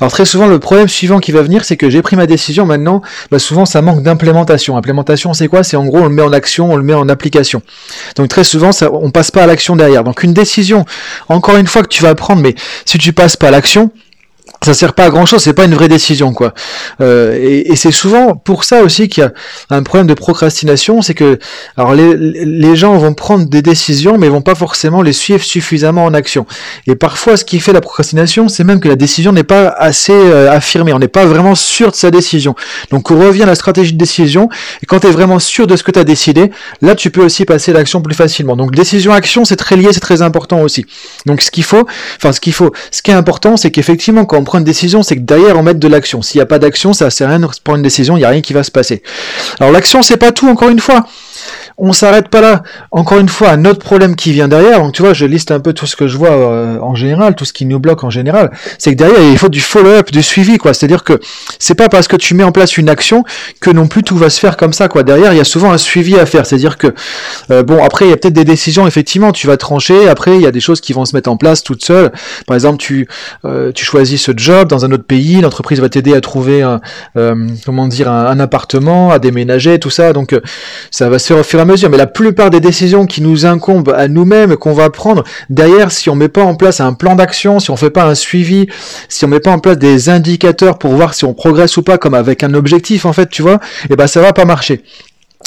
Alors 0.00 0.10
très 0.10 0.24
souvent, 0.24 0.46
le 0.46 0.58
problème 0.58 0.88
suivant 0.88 1.18
qui 1.18 1.32
va 1.32 1.42
venir, 1.42 1.64
c'est 1.64 1.76
que 1.76 1.90
j'ai 1.90 2.02
pris 2.02 2.16
ma 2.16 2.26
décision, 2.26 2.66
maintenant, 2.66 3.02
bah, 3.30 3.38
souvent 3.38 3.64
ça 3.64 3.82
manque 3.82 4.02
d'implémentation. 4.02 4.76
Implémentation, 4.76 5.34
c'est 5.34 5.48
quoi? 5.48 5.62
C'est 5.62 5.76
en 5.76 5.84
gros, 5.84 5.98
on 5.98 6.04
le 6.04 6.14
met 6.14 6.22
en 6.22 6.32
action, 6.32 6.72
on 6.72 6.76
le 6.76 6.82
met 6.82 6.94
en 6.94 7.08
application. 7.08 7.62
Donc 8.16 8.28
très 8.28 8.44
souvent, 8.44 8.72
ça, 8.72 8.90
on 8.92 9.10
passe 9.10 9.30
pas 9.30 9.42
à 9.42 9.46
l'action 9.46 9.76
derrière. 9.76 10.04
Donc 10.04 10.22
une 10.22 10.32
décision, 10.32 10.84
encore 11.28 11.56
une 11.56 11.66
fois 11.66 11.82
que 11.82 11.88
tu 11.88 12.02
vas 12.02 12.14
prendre, 12.14 12.42
mais 12.42 12.54
si 12.84 12.98
tu 12.98 13.12
passes 13.12 13.36
pas 13.36 13.48
à 13.48 13.50
l'action, 13.50 13.90
ça 14.64 14.74
sert 14.74 14.92
pas 14.92 15.04
à 15.04 15.10
grand 15.10 15.24
chose, 15.24 15.42
c'est 15.42 15.52
pas 15.52 15.64
une 15.64 15.74
vraie 15.74 15.88
décision 15.88 16.32
quoi. 16.32 16.52
Euh, 17.00 17.38
et, 17.40 17.76
c'est 17.76 17.92
souvent 17.92 18.34
pour 18.34 18.64
ça 18.64 18.82
aussi 18.82 19.08
qu'il 19.08 19.22
y 19.22 19.26
a 19.26 19.32
un 19.70 19.84
problème 19.84 20.08
de 20.08 20.14
procrastination, 20.14 21.00
c'est 21.00 21.14
que 21.14 21.38
alors 21.76 21.94
les, 21.94 22.76
gens 22.76 22.96
vont 22.98 23.14
prendre 23.14 23.46
des 23.46 23.62
décisions 23.62 24.18
mais 24.18 24.28
vont 24.28 24.42
pas 24.42 24.56
forcément 24.56 25.00
les 25.00 25.12
suivre 25.12 25.42
suffisamment 25.42 26.04
en 26.04 26.12
action. 26.12 26.44
Et 26.88 26.96
parfois 26.96 27.36
ce 27.36 27.44
qui 27.44 27.60
fait 27.60 27.72
la 27.72 27.80
procrastination, 27.80 28.48
c'est 28.48 28.64
même 28.64 28.80
que 28.80 28.88
la 28.88 28.96
décision 28.96 29.32
n'est 29.32 29.44
pas 29.44 29.68
assez 29.68 30.12
euh, 30.12 30.50
affirmée, 30.50 30.92
on 30.92 30.98
n'est 30.98 31.06
pas 31.06 31.24
vraiment 31.24 31.54
sûr 31.54 31.92
de 31.92 31.96
sa 31.96 32.10
décision. 32.10 32.56
Donc 32.90 33.12
on 33.12 33.18
revient 33.18 33.44
à 33.44 33.46
la 33.46 33.54
stratégie 33.54 33.92
de 33.92 33.98
décision 33.98 34.48
et 34.82 34.86
quand 34.86 35.00
tu 35.00 35.06
es 35.06 35.10
vraiment 35.10 35.38
sûr 35.38 35.68
de 35.68 35.76
ce 35.76 35.84
que 35.84 35.92
tu 35.92 36.00
as 36.00 36.04
décidé, 36.04 36.50
là 36.82 36.96
tu 36.96 37.10
peux 37.10 37.24
aussi 37.24 37.44
passer 37.44 37.72
l'action 37.72 38.02
plus 38.02 38.14
facilement. 38.14 38.56
Donc 38.56 38.74
décision 38.74 39.12
action, 39.12 39.44
c'est 39.44 39.56
très 39.56 39.76
lié, 39.76 39.90
c'est 39.92 40.00
très 40.00 40.20
important 40.20 40.62
aussi. 40.62 40.84
Donc 41.26 41.42
ce 41.42 41.52
qu'il 41.52 41.64
faut, 41.64 41.86
enfin 42.16 42.32
ce 42.32 42.40
qu'il 42.40 42.52
faut, 42.52 42.72
ce 42.90 43.02
qui 43.02 43.12
est 43.12 43.14
important, 43.14 43.56
c'est 43.56 43.70
qu'effectivement 43.70 44.24
quand 44.24 44.38
on 44.38 44.47
prend 44.48 44.58
une 44.58 44.64
décision, 44.64 45.02
c'est 45.02 45.16
que 45.16 45.20
derrière 45.20 45.56
on 45.56 45.62
met 45.62 45.74
de 45.74 45.88
l'action. 45.88 46.22
S'il 46.22 46.38
n'y 46.38 46.42
a 46.42 46.46
pas 46.46 46.58
d'action, 46.58 46.92
ça 46.92 47.10
sert 47.10 47.28
à 47.28 47.30
rien 47.36 47.40
de 47.40 47.46
prendre 47.62 47.76
une 47.76 47.82
décision, 47.82 48.16
il 48.16 48.20
n'y 48.20 48.24
a 48.24 48.30
rien 48.30 48.40
qui 48.40 48.54
va 48.54 48.62
se 48.62 48.70
passer. 48.70 49.02
Alors 49.60 49.72
l'action, 49.72 50.02
c'est 50.02 50.16
pas 50.16 50.32
tout, 50.32 50.48
encore 50.48 50.70
une 50.70 50.80
fois 50.80 51.06
on 51.78 51.92
s'arrête 51.92 52.28
pas 52.28 52.40
là. 52.40 52.62
Encore 52.90 53.18
une 53.18 53.28
fois, 53.28 53.50
un 53.50 53.64
autre 53.64 53.78
problème 53.78 54.16
qui 54.16 54.32
vient 54.32 54.48
derrière, 54.48 54.80
donc 54.80 54.92
tu 54.92 55.02
vois, 55.02 55.12
je 55.12 55.24
liste 55.24 55.52
un 55.52 55.60
peu 55.60 55.72
tout 55.72 55.86
ce 55.86 55.94
que 55.94 56.08
je 56.08 56.16
vois 56.16 56.30
euh, 56.30 56.78
en 56.80 56.96
général, 56.96 57.36
tout 57.36 57.44
ce 57.44 57.52
qui 57.52 57.66
nous 57.66 57.78
bloque 57.78 58.02
en 58.02 58.10
général, 58.10 58.50
c'est 58.78 58.90
que 58.92 58.96
derrière, 58.96 59.22
il 59.22 59.38
faut 59.38 59.48
du 59.48 59.60
follow-up, 59.60 60.10
du 60.10 60.22
suivi, 60.22 60.58
quoi. 60.58 60.74
C'est-à-dire 60.74 61.04
que 61.04 61.20
c'est 61.60 61.76
pas 61.76 61.88
parce 61.88 62.08
que 62.08 62.16
tu 62.16 62.34
mets 62.34 62.42
en 62.42 62.50
place 62.50 62.76
une 62.76 62.88
action 62.88 63.24
que 63.60 63.70
non 63.70 63.86
plus 63.86 64.02
tout 64.02 64.16
va 64.16 64.28
se 64.28 64.40
faire 64.40 64.56
comme 64.56 64.72
ça, 64.72 64.88
quoi. 64.88 65.04
Derrière, 65.04 65.32
il 65.32 65.36
y 65.36 65.40
a 65.40 65.44
souvent 65.44 65.70
un 65.70 65.78
suivi 65.78 66.18
à 66.18 66.26
faire. 66.26 66.46
C'est-à-dire 66.46 66.78
que, 66.78 66.88
euh, 67.52 67.62
bon, 67.62 67.82
après, 67.82 68.06
il 68.06 68.10
y 68.10 68.12
a 68.12 68.16
peut-être 68.16 68.34
des 68.34 68.44
décisions, 68.44 68.86
effectivement, 68.88 69.30
tu 69.30 69.46
vas 69.46 69.56
trancher, 69.56 70.08
après, 70.08 70.34
il 70.34 70.42
y 70.42 70.46
a 70.46 70.52
des 70.52 70.60
choses 70.60 70.80
qui 70.80 70.92
vont 70.92 71.04
se 71.04 71.14
mettre 71.14 71.30
en 71.30 71.36
place 71.36 71.62
toutes 71.62 71.84
seules. 71.84 72.10
Par 72.46 72.56
exemple, 72.56 72.78
tu, 72.78 73.06
euh, 73.44 73.70
tu 73.70 73.84
choisis 73.84 74.20
ce 74.20 74.32
job 74.36 74.68
dans 74.68 74.84
un 74.84 74.90
autre 74.90 75.04
pays, 75.04 75.40
l'entreprise 75.40 75.80
va 75.80 75.88
t'aider 75.88 76.14
à 76.14 76.20
trouver 76.20 76.62
un, 76.62 76.80
comment 77.64 77.86
dire, 77.86 78.10
un, 78.10 78.40
appartement, 78.40 79.10
à 79.12 79.18
déménager, 79.18 79.78
tout 79.78 79.90
ça, 79.90 80.12
donc 80.12 80.34
ça 80.90 81.08
va 81.08 81.18
se 81.18 81.42
faire 81.42 81.67
mais 81.68 81.98
la 81.98 82.06
plupart 82.06 82.50
des 82.50 82.60
décisions 82.60 83.04
qui 83.04 83.20
nous 83.20 83.44
incombent 83.44 83.94
à 83.96 84.08
nous-mêmes, 84.08 84.56
qu'on 84.56 84.72
va 84.72 84.88
prendre, 84.88 85.24
derrière, 85.50 85.92
si 85.92 86.08
on 86.08 86.14
met 86.14 86.28
pas 86.28 86.42
en 86.42 86.54
place 86.54 86.80
un 86.80 86.94
plan 86.94 87.14
d'action, 87.14 87.60
si 87.60 87.70
on 87.70 87.76
fait 87.76 87.90
pas 87.90 88.04
un 88.04 88.14
suivi, 88.14 88.68
si 89.08 89.24
on 89.26 89.28
met 89.28 89.40
pas 89.40 89.50
en 89.50 89.58
place 89.58 89.78
des 89.78 90.08
indicateurs 90.08 90.78
pour 90.78 90.92
voir 90.94 91.12
si 91.12 91.24
on 91.24 91.34
progresse 91.34 91.76
ou 91.76 91.82
pas, 91.82 91.98
comme 91.98 92.14
avec 92.14 92.42
un 92.42 92.54
objectif, 92.54 93.04
en 93.04 93.12
fait, 93.12 93.28
tu 93.28 93.42
vois, 93.42 93.56
et 93.84 93.92
eh 93.92 93.96
ben 93.96 94.06
ça 94.06 94.20
va 94.20 94.32
pas 94.32 94.46
marcher. 94.46 94.82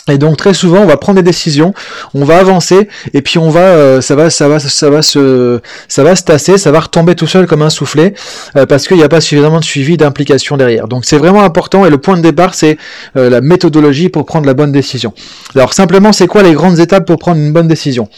Et 0.09 0.17
donc 0.17 0.35
très 0.35 0.53
souvent, 0.55 0.79
on 0.79 0.87
va 0.87 0.97
prendre 0.97 1.17
des 1.17 1.23
décisions, 1.23 1.75
on 2.15 2.25
va 2.25 2.37
avancer, 2.37 2.89
et 3.13 3.21
puis 3.21 3.37
on 3.37 3.49
va, 3.49 3.59
euh, 3.59 4.01
ça 4.01 4.15
va, 4.15 4.31
ça 4.31 4.47
va, 4.47 4.59
ça 4.59 4.89
va 4.89 5.03
se, 5.03 5.59
ça 5.87 6.03
va 6.03 6.15
se 6.15 6.23
tasser, 6.23 6.57
ça 6.57 6.71
va 6.71 6.79
retomber 6.79 7.13
tout 7.13 7.27
seul 7.27 7.45
comme 7.45 7.61
un 7.61 7.69
soufflet, 7.69 8.15
euh, 8.57 8.65
parce 8.65 8.87
qu'il 8.87 8.97
n'y 8.97 9.03
a 9.03 9.09
pas 9.09 9.21
suffisamment 9.21 9.59
de 9.59 9.63
suivi, 9.63 9.97
d'implication 9.97 10.57
derrière. 10.57 10.87
Donc 10.87 11.05
c'est 11.05 11.17
vraiment 11.17 11.43
important, 11.43 11.85
et 11.85 11.91
le 11.91 11.99
point 11.99 12.17
de 12.17 12.21
départ, 12.23 12.55
c'est 12.55 12.77
euh, 13.15 13.29
la 13.29 13.41
méthodologie 13.41 14.09
pour 14.09 14.25
prendre 14.25 14.47
la 14.47 14.55
bonne 14.55 14.71
décision. 14.71 15.13
Alors 15.53 15.73
simplement, 15.73 16.11
c'est 16.11 16.27
quoi 16.27 16.41
les 16.41 16.53
grandes 16.53 16.79
étapes 16.79 17.05
pour 17.05 17.19
prendre 17.19 17.37
une 17.37 17.53
bonne 17.53 17.67
décision? 17.67 18.09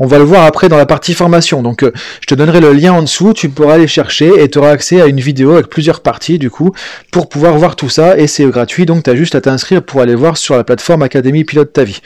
On 0.00 0.08
va 0.08 0.18
le 0.18 0.24
voir 0.24 0.44
après 0.44 0.68
dans 0.68 0.76
la 0.76 0.86
partie 0.86 1.14
formation. 1.14 1.62
Donc 1.62 1.84
je 2.20 2.26
te 2.26 2.34
donnerai 2.34 2.60
le 2.60 2.72
lien 2.72 2.92
en 2.92 3.02
dessous, 3.02 3.32
tu 3.32 3.48
pourras 3.48 3.74
aller 3.74 3.86
chercher 3.86 4.42
et 4.42 4.50
tu 4.50 4.58
auras 4.58 4.70
accès 4.70 5.00
à 5.00 5.06
une 5.06 5.20
vidéo 5.20 5.52
avec 5.52 5.68
plusieurs 5.68 6.00
parties 6.00 6.38
du 6.38 6.50
coup 6.50 6.72
pour 7.12 7.28
pouvoir 7.28 7.56
voir 7.56 7.76
tout 7.76 7.88
ça, 7.88 8.18
et 8.18 8.26
c'est 8.26 8.44
gratuit, 8.46 8.86
donc 8.86 9.04
tu 9.04 9.10
as 9.10 9.14
juste 9.14 9.36
à 9.36 9.40
t'inscrire 9.40 9.82
pour 9.82 10.00
aller 10.00 10.16
voir 10.16 10.36
sur 10.36 10.56
la 10.56 10.64
plateforme 10.64 11.02
Pilote 11.20 11.72
ta 11.72 11.84
vie. 11.84 12.00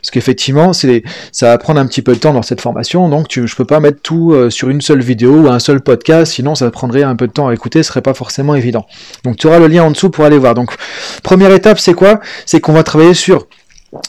Parce 0.00 0.10
qu'effectivement, 0.10 0.72
c'est, 0.72 1.02
ça 1.32 1.48
va 1.48 1.58
prendre 1.58 1.80
un 1.80 1.86
petit 1.86 2.02
peu 2.02 2.14
de 2.14 2.18
temps 2.18 2.32
dans 2.32 2.42
cette 2.42 2.60
formation, 2.60 3.08
donc 3.08 3.28
tu, 3.28 3.46
je 3.46 3.56
peux 3.56 3.64
pas 3.64 3.80
mettre 3.80 4.00
tout 4.02 4.32
euh, 4.32 4.50
sur 4.50 4.68
une 4.68 4.80
seule 4.80 5.02
vidéo 5.02 5.40
ou 5.40 5.48
un 5.48 5.58
seul 5.58 5.80
podcast, 5.80 6.32
sinon 6.32 6.54
ça 6.54 6.70
prendrait 6.70 7.02
un 7.02 7.16
peu 7.16 7.26
de 7.26 7.32
temps 7.32 7.48
à 7.48 7.54
écouter, 7.54 7.82
ce 7.82 7.88
serait 7.88 8.02
pas 8.02 8.14
forcément 8.14 8.54
évident. 8.54 8.86
Donc 9.24 9.36
tu 9.36 9.46
auras 9.46 9.58
le 9.58 9.66
lien 9.66 9.82
en 9.84 9.90
dessous 9.90 10.10
pour 10.10 10.24
aller 10.24 10.38
voir. 10.38 10.54
Donc 10.54 10.74
première 11.22 11.52
étape, 11.52 11.78
c'est 11.78 11.94
quoi? 11.94 12.20
C'est 12.46 12.60
qu'on 12.60 12.72
va 12.72 12.82
travailler 12.82 13.14
sur 13.14 13.46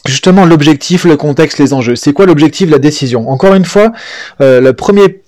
justement 0.06 0.44
l'objectif, 0.44 1.04
le 1.04 1.16
contexte, 1.16 1.58
les 1.58 1.72
enjeux. 1.72 1.96
C'est 1.96 2.12
quoi 2.12 2.26
l'objectif, 2.26 2.70
la 2.70 2.78
décision? 2.78 3.28
Encore 3.30 3.54
une 3.54 3.64
fois, 3.64 3.92
euh, 4.40 4.60
le 4.60 4.72
premier 4.72 5.22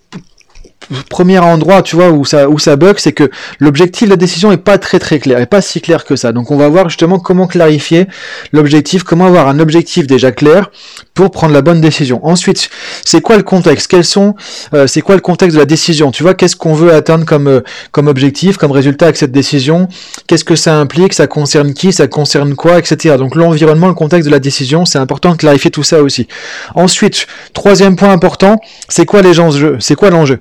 premier 1.08 1.38
endroit, 1.38 1.82
tu 1.82 1.96
vois, 1.96 2.10
où 2.10 2.24
ça, 2.24 2.48
où 2.48 2.56
bug, 2.76 2.98
c'est 2.98 3.12
que 3.12 3.30
l'objectif 3.58 4.08
de 4.08 4.10
la 4.10 4.16
décision 4.16 4.52
est 4.52 4.56
pas 4.56 4.78
très 4.78 4.98
très 4.98 5.18
clair, 5.18 5.38
est 5.38 5.46
pas 5.46 5.60
si 5.60 5.80
clair 5.80 6.04
que 6.04 6.16
ça. 6.16 6.32
Donc 6.32 6.50
on 6.50 6.56
va 6.56 6.68
voir 6.68 6.88
justement 6.88 7.18
comment 7.18 7.46
clarifier 7.46 8.06
l'objectif, 8.52 9.02
comment 9.02 9.26
avoir 9.26 9.48
un 9.48 9.58
objectif 9.58 10.06
déjà 10.06 10.32
clair 10.32 10.70
pour 11.14 11.30
prendre 11.30 11.52
la 11.52 11.62
bonne 11.62 11.80
décision. 11.80 12.24
Ensuite, 12.24 12.70
c'est 13.04 13.20
quoi 13.20 13.36
le 13.36 13.42
contexte? 13.42 13.88
Quels 13.88 14.04
sont, 14.04 14.34
euh, 14.74 14.86
c'est 14.86 15.00
quoi 15.00 15.14
le 15.14 15.20
contexte 15.20 15.54
de 15.56 15.60
la 15.60 15.66
décision? 15.66 16.10
Tu 16.10 16.22
vois, 16.22 16.34
qu'est-ce 16.34 16.56
qu'on 16.56 16.74
veut 16.74 16.92
atteindre 16.92 17.24
comme 17.24 17.48
euh, 17.48 17.60
comme 17.90 18.08
objectif, 18.08 18.56
comme 18.56 18.72
résultat 18.72 19.06
avec 19.06 19.16
cette 19.16 19.32
décision? 19.32 19.88
Qu'est-ce 20.26 20.44
que 20.44 20.56
ça 20.56 20.76
implique? 20.76 21.14
Ça 21.14 21.26
concerne 21.26 21.74
qui? 21.74 21.92
Ça 21.92 22.06
concerne 22.06 22.54
quoi, 22.54 22.78
etc. 22.78 23.16
Donc 23.18 23.34
l'environnement, 23.34 23.88
le 23.88 23.94
contexte 23.94 24.26
de 24.26 24.32
la 24.32 24.40
décision, 24.40 24.84
c'est 24.84 24.98
important 24.98 25.32
de 25.32 25.36
clarifier 25.36 25.70
tout 25.70 25.82
ça 25.82 26.02
aussi. 26.02 26.28
Ensuite, 26.74 27.26
troisième 27.52 27.96
point 27.96 28.10
important, 28.10 28.60
c'est 28.88 29.06
quoi 29.06 29.22
les 29.22 29.40
enjeux? 29.40 29.76
C'est 29.80 29.94
quoi 29.94 30.10
l'enjeu? 30.10 30.40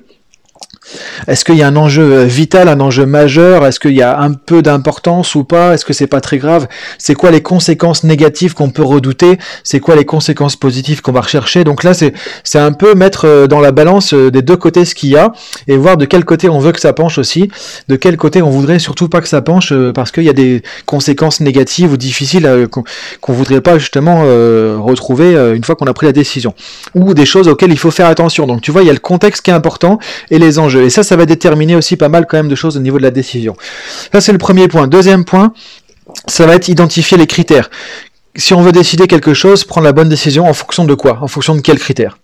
Est-ce 1.28 1.44
qu'il 1.44 1.56
y 1.56 1.62
a 1.62 1.66
un 1.66 1.76
enjeu 1.76 2.02
euh, 2.02 2.24
vital, 2.24 2.68
un 2.68 2.80
enjeu 2.80 3.06
majeur? 3.06 3.64
Est-ce 3.66 3.80
qu'il 3.80 3.94
y 3.94 4.02
a 4.02 4.20
un 4.20 4.32
peu 4.32 4.62
d'importance 4.62 5.34
ou 5.34 5.44
pas? 5.44 5.74
Est-ce 5.74 5.84
que 5.84 5.92
c'est 5.92 6.06
pas 6.06 6.20
très 6.20 6.38
grave? 6.38 6.68
C'est 6.98 7.14
quoi 7.14 7.30
les 7.30 7.42
conséquences 7.42 8.04
négatives 8.04 8.54
qu'on 8.54 8.70
peut 8.70 8.82
redouter? 8.82 9.38
C'est 9.64 9.80
quoi 9.80 9.96
les 9.96 10.04
conséquences 10.04 10.56
positives 10.56 11.02
qu'on 11.02 11.12
va 11.12 11.20
rechercher? 11.20 11.64
Donc 11.64 11.84
là, 11.84 11.92
c'est 11.94 12.58
un 12.58 12.72
peu 12.72 12.94
mettre 12.94 13.26
euh, 13.26 13.46
dans 13.46 13.60
la 13.60 13.72
balance 13.72 14.14
euh, 14.14 14.30
des 14.30 14.42
deux 14.42 14.56
côtés 14.56 14.84
ce 14.84 14.94
qu'il 14.94 15.10
y 15.10 15.16
a 15.16 15.32
et 15.68 15.76
voir 15.76 15.96
de 15.96 16.04
quel 16.04 16.24
côté 16.24 16.48
on 16.48 16.58
veut 16.58 16.72
que 16.72 16.80
ça 16.80 16.92
penche 16.92 17.18
aussi, 17.18 17.50
de 17.88 17.96
quel 17.96 18.16
côté 18.16 18.42
on 18.42 18.50
voudrait 18.50 18.78
surtout 18.78 19.08
pas 19.08 19.20
que 19.20 19.28
ça 19.28 19.42
penche 19.42 19.72
parce 19.94 20.10
qu'il 20.10 20.24
y 20.24 20.28
a 20.28 20.32
des 20.32 20.62
conséquences 20.86 21.40
négatives 21.40 21.92
ou 21.92 21.96
difficiles 21.96 22.68
qu'on 22.70 23.32
voudrait 23.32 23.60
pas 23.60 23.78
justement 23.78 24.22
retrouver 24.82 25.34
une 25.54 25.64
fois 25.64 25.76
qu'on 25.76 25.86
a 25.86 25.94
pris 25.94 26.06
la 26.06 26.12
décision 26.12 26.54
ou 26.94 27.14
des 27.14 27.26
choses 27.26 27.48
auxquelles 27.48 27.72
il 27.72 27.78
faut 27.78 27.90
faire 27.90 28.06
attention. 28.06 28.46
Donc 28.46 28.60
tu 28.60 28.70
vois, 28.70 28.82
il 28.82 28.86
y 28.86 28.90
a 28.90 28.92
le 28.92 28.98
contexte 28.98 29.42
qui 29.42 29.50
est 29.50 29.54
important 29.54 29.98
et 30.30 30.38
les 30.38 30.58
enjeux. 30.58 30.81
Et 30.84 30.90
ça, 30.90 31.02
ça 31.02 31.16
va 31.16 31.26
déterminer 31.26 31.76
aussi 31.76 31.96
pas 31.96 32.08
mal 32.08 32.26
quand 32.26 32.36
même 32.36 32.48
de 32.48 32.54
choses 32.54 32.76
au 32.76 32.80
niveau 32.80 32.98
de 32.98 33.02
la 33.02 33.10
décision. 33.10 33.56
Ça, 34.12 34.20
c'est 34.20 34.32
le 34.32 34.38
premier 34.38 34.68
point. 34.68 34.86
Deuxième 34.86 35.24
point, 35.24 35.52
ça 36.26 36.46
va 36.46 36.54
être 36.54 36.68
identifier 36.68 37.16
les 37.16 37.26
critères. 37.26 37.70
Si 38.36 38.54
on 38.54 38.62
veut 38.62 38.72
décider 38.72 39.06
quelque 39.06 39.34
chose, 39.34 39.64
prendre 39.64 39.84
la 39.84 39.92
bonne 39.92 40.08
décision 40.08 40.46
en 40.48 40.54
fonction 40.54 40.84
de 40.84 40.94
quoi? 40.94 41.18
En 41.22 41.28
fonction 41.28 41.54
de 41.54 41.60
quels 41.60 41.78
critères? 41.78 42.18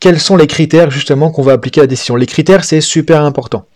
Quels 0.00 0.20
sont 0.20 0.36
les 0.36 0.46
critères 0.46 0.90
justement 0.90 1.30
qu'on 1.30 1.42
va 1.42 1.52
appliquer 1.52 1.80
à 1.80 1.84
la 1.84 1.88
décision? 1.88 2.16
Les 2.16 2.26
critères, 2.26 2.64
c'est 2.64 2.80
super 2.80 3.22
important. 3.22 3.66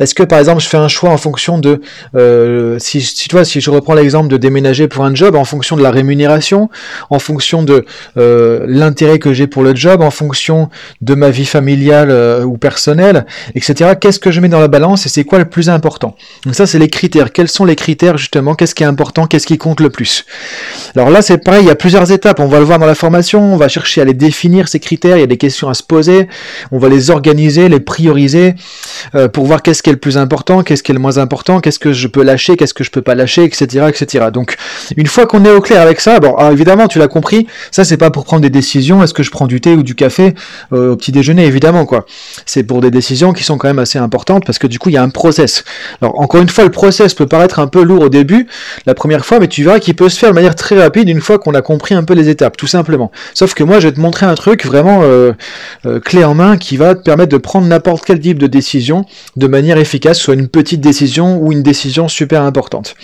Est-ce 0.00 0.14
que 0.14 0.22
par 0.22 0.38
exemple 0.38 0.60
je 0.60 0.68
fais 0.68 0.76
un 0.76 0.88
choix 0.88 1.10
en 1.10 1.16
fonction 1.16 1.58
de 1.58 1.80
euh, 2.16 2.76
si, 2.78 3.00
tu 3.00 3.28
vois 3.34 3.44
si 3.44 3.60
je 3.60 3.70
reprends 3.70 3.94
l'exemple 3.94 4.28
de 4.28 4.36
déménager 4.36 4.88
pour 4.88 5.04
un 5.04 5.14
job 5.14 5.36
en 5.36 5.44
fonction 5.44 5.76
de 5.76 5.82
la 5.82 5.90
rémunération, 5.90 6.70
en 7.10 7.18
fonction 7.18 7.62
de 7.62 7.84
euh, 8.16 8.64
l'intérêt 8.66 9.18
que 9.18 9.32
j'ai 9.32 9.46
pour 9.46 9.62
le 9.62 9.74
job, 9.74 10.02
en 10.02 10.10
fonction 10.10 10.68
de 11.00 11.14
ma 11.14 11.30
vie 11.30 11.46
familiale 11.46 12.10
euh, 12.10 12.42
ou 12.42 12.56
personnelle, 12.56 13.26
etc. 13.54 13.92
Qu'est-ce 14.00 14.18
que 14.18 14.30
je 14.30 14.40
mets 14.40 14.48
dans 14.48 14.60
la 14.60 14.68
balance 14.68 15.06
et 15.06 15.08
c'est 15.08 15.24
quoi 15.24 15.38
le 15.38 15.44
plus 15.44 15.70
important? 15.70 16.16
Donc 16.44 16.54
ça 16.54 16.66
c'est 16.66 16.78
les 16.78 16.88
critères. 16.88 17.32
Quels 17.32 17.48
sont 17.48 17.64
les 17.64 17.76
critères 17.76 18.18
justement? 18.18 18.54
Qu'est-ce 18.54 18.74
qui 18.74 18.82
est 18.82 18.86
important? 18.86 19.26
Qu'est-ce 19.26 19.46
qui 19.46 19.58
compte 19.58 19.80
le 19.80 19.90
plus? 19.90 20.24
Alors 20.96 21.10
là 21.10 21.22
c'est 21.22 21.38
pareil, 21.38 21.62
il 21.62 21.68
y 21.68 21.70
a 21.70 21.76
plusieurs 21.76 22.10
étapes. 22.10 22.40
On 22.40 22.48
va 22.48 22.58
le 22.58 22.64
voir 22.64 22.78
dans 22.78 22.86
la 22.86 22.94
formation. 22.94 23.54
On 23.54 23.56
va 23.56 23.68
chercher 23.68 24.00
à 24.00 24.04
les 24.04 24.14
définir 24.14 24.68
ces 24.68 24.80
critères. 24.80 25.16
Il 25.16 25.20
y 25.20 25.24
a 25.24 25.28
des 25.28 25.36
questions 25.36 25.68
à 25.68 25.74
se 25.74 25.82
poser. 25.82 26.28
On 26.72 26.78
va 26.78 26.88
les 26.88 27.10
organiser, 27.10 27.68
les 27.68 27.80
prioriser 27.80 28.54
pour 29.32 29.46
voir 29.46 29.62
qu'est-ce 29.62 29.82
qui 29.82 29.91
le 29.92 29.98
plus 29.98 30.18
important, 30.18 30.62
qu'est-ce 30.62 30.82
qui 30.82 30.92
est 30.92 30.94
le 30.94 31.00
moins 31.00 31.18
important, 31.18 31.60
qu'est-ce 31.60 31.78
que 31.78 31.92
je 31.92 32.08
peux 32.08 32.22
lâcher, 32.22 32.56
qu'est-ce 32.56 32.74
que 32.74 32.84
je 32.84 32.90
peux 32.90 33.02
pas 33.02 33.14
lâcher, 33.14 33.44
etc., 33.44 33.86
etc. 33.88 34.26
Donc, 34.32 34.56
une 34.96 35.06
fois 35.06 35.26
qu'on 35.26 35.44
est 35.44 35.50
au 35.50 35.60
clair 35.60 35.80
avec 35.80 36.00
ça, 36.00 36.20
bon, 36.20 36.36
évidemment, 36.50 36.88
tu 36.88 36.98
l'as 36.98 37.08
compris, 37.08 37.46
ça 37.70 37.84
c'est 37.84 37.96
pas 37.96 38.10
pour 38.10 38.24
prendre 38.24 38.42
des 38.42 38.50
décisions. 38.50 39.02
Est-ce 39.02 39.14
que 39.14 39.22
je 39.22 39.30
prends 39.30 39.46
du 39.46 39.60
thé 39.60 39.74
ou 39.74 39.82
du 39.82 39.94
café 39.94 40.34
euh, 40.72 40.92
au 40.92 40.96
petit 40.96 41.12
déjeuner, 41.12 41.46
évidemment, 41.46 41.86
quoi. 41.86 42.06
C'est 42.46 42.62
pour 42.64 42.80
des 42.80 42.90
décisions 42.90 43.32
qui 43.32 43.44
sont 43.44 43.58
quand 43.58 43.68
même 43.68 43.78
assez 43.78 43.98
importantes 43.98 44.44
parce 44.44 44.58
que 44.58 44.66
du 44.66 44.78
coup, 44.78 44.88
il 44.88 44.94
y 44.94 44.98
a 44.98 45.02
un 45.02 45.10
process. 45.10 45.64
Alors, 46.00 46.20
encore 46.20 46.42
une 46.42 46.48
fois, 46.48 46.64
le 46.64 46.70
process 46.70 47.14
peut 47.14 47.26
paraître 47.26 47.58
un 47.58 47.66
peu 47.66 47.82
lourd 47.82 48.02
au 48.02 48.08
début, 48.08 48.46
la 48.86 48.94
première 48.94 49.24
fois, 49.24 49.40
mais 49.40 49.48
tu 49.48 49.64
verras 49.64 49.78
qu'il 49.78 49.94
peut 49.94 50.08
se 50.08 50.18
faire 50.18 50.30
de 50.30 50.34
manière 50.34 50.54
très 50.54 50.80
rapide 50.80 51.08
une 51.08 51.20
fois 51.20 51.38
qu'on 51.38 51.54
a 51.54 51.62
compris 51.62 51.94
un 51.94 52.04
peu 52.04 52.14
les 52.14 52.28
étapes, 52.28 52.56
tout 52.56 52.66
simplement. 52.66 53.10
Sauf 53.34 53.54
que 53.54 53.64
moi, 53.64 53.80
je 53.80 53.88
vais 53.88 53.94
te 53.94 54.00
montrer 54.00 54.26
un 54.26 54.34
truc 54.34 54.66
vraiment 54.66 55.00
euh, 55.02 55.32
clé 56.04 56.24
en 56.24 56.34
main 56.34 56.56
qui 56.56 56.76
va 56.76 56.94
te 56.94 57.02
permettre 57.02 57.30
de 57.32 57.38
prendre 57.38 57.66
n'importe 57.66 58.04
quel 58.04 58.20
type 58.20 58.38
de 58.38 58.46
décision 58.46 59.04
de 59.36 59.46
manière 59.46 59.71
efficace, 59.78 60.18
soit 60.18 60.34
une 60.34 60.48
petite 60.48 60.80
décision 60.80 61.38
ou 61.40 61.52
une 61.52 61.62
décision 61.62 62.08
super 62.08 62.42
importante. 62.42 62.94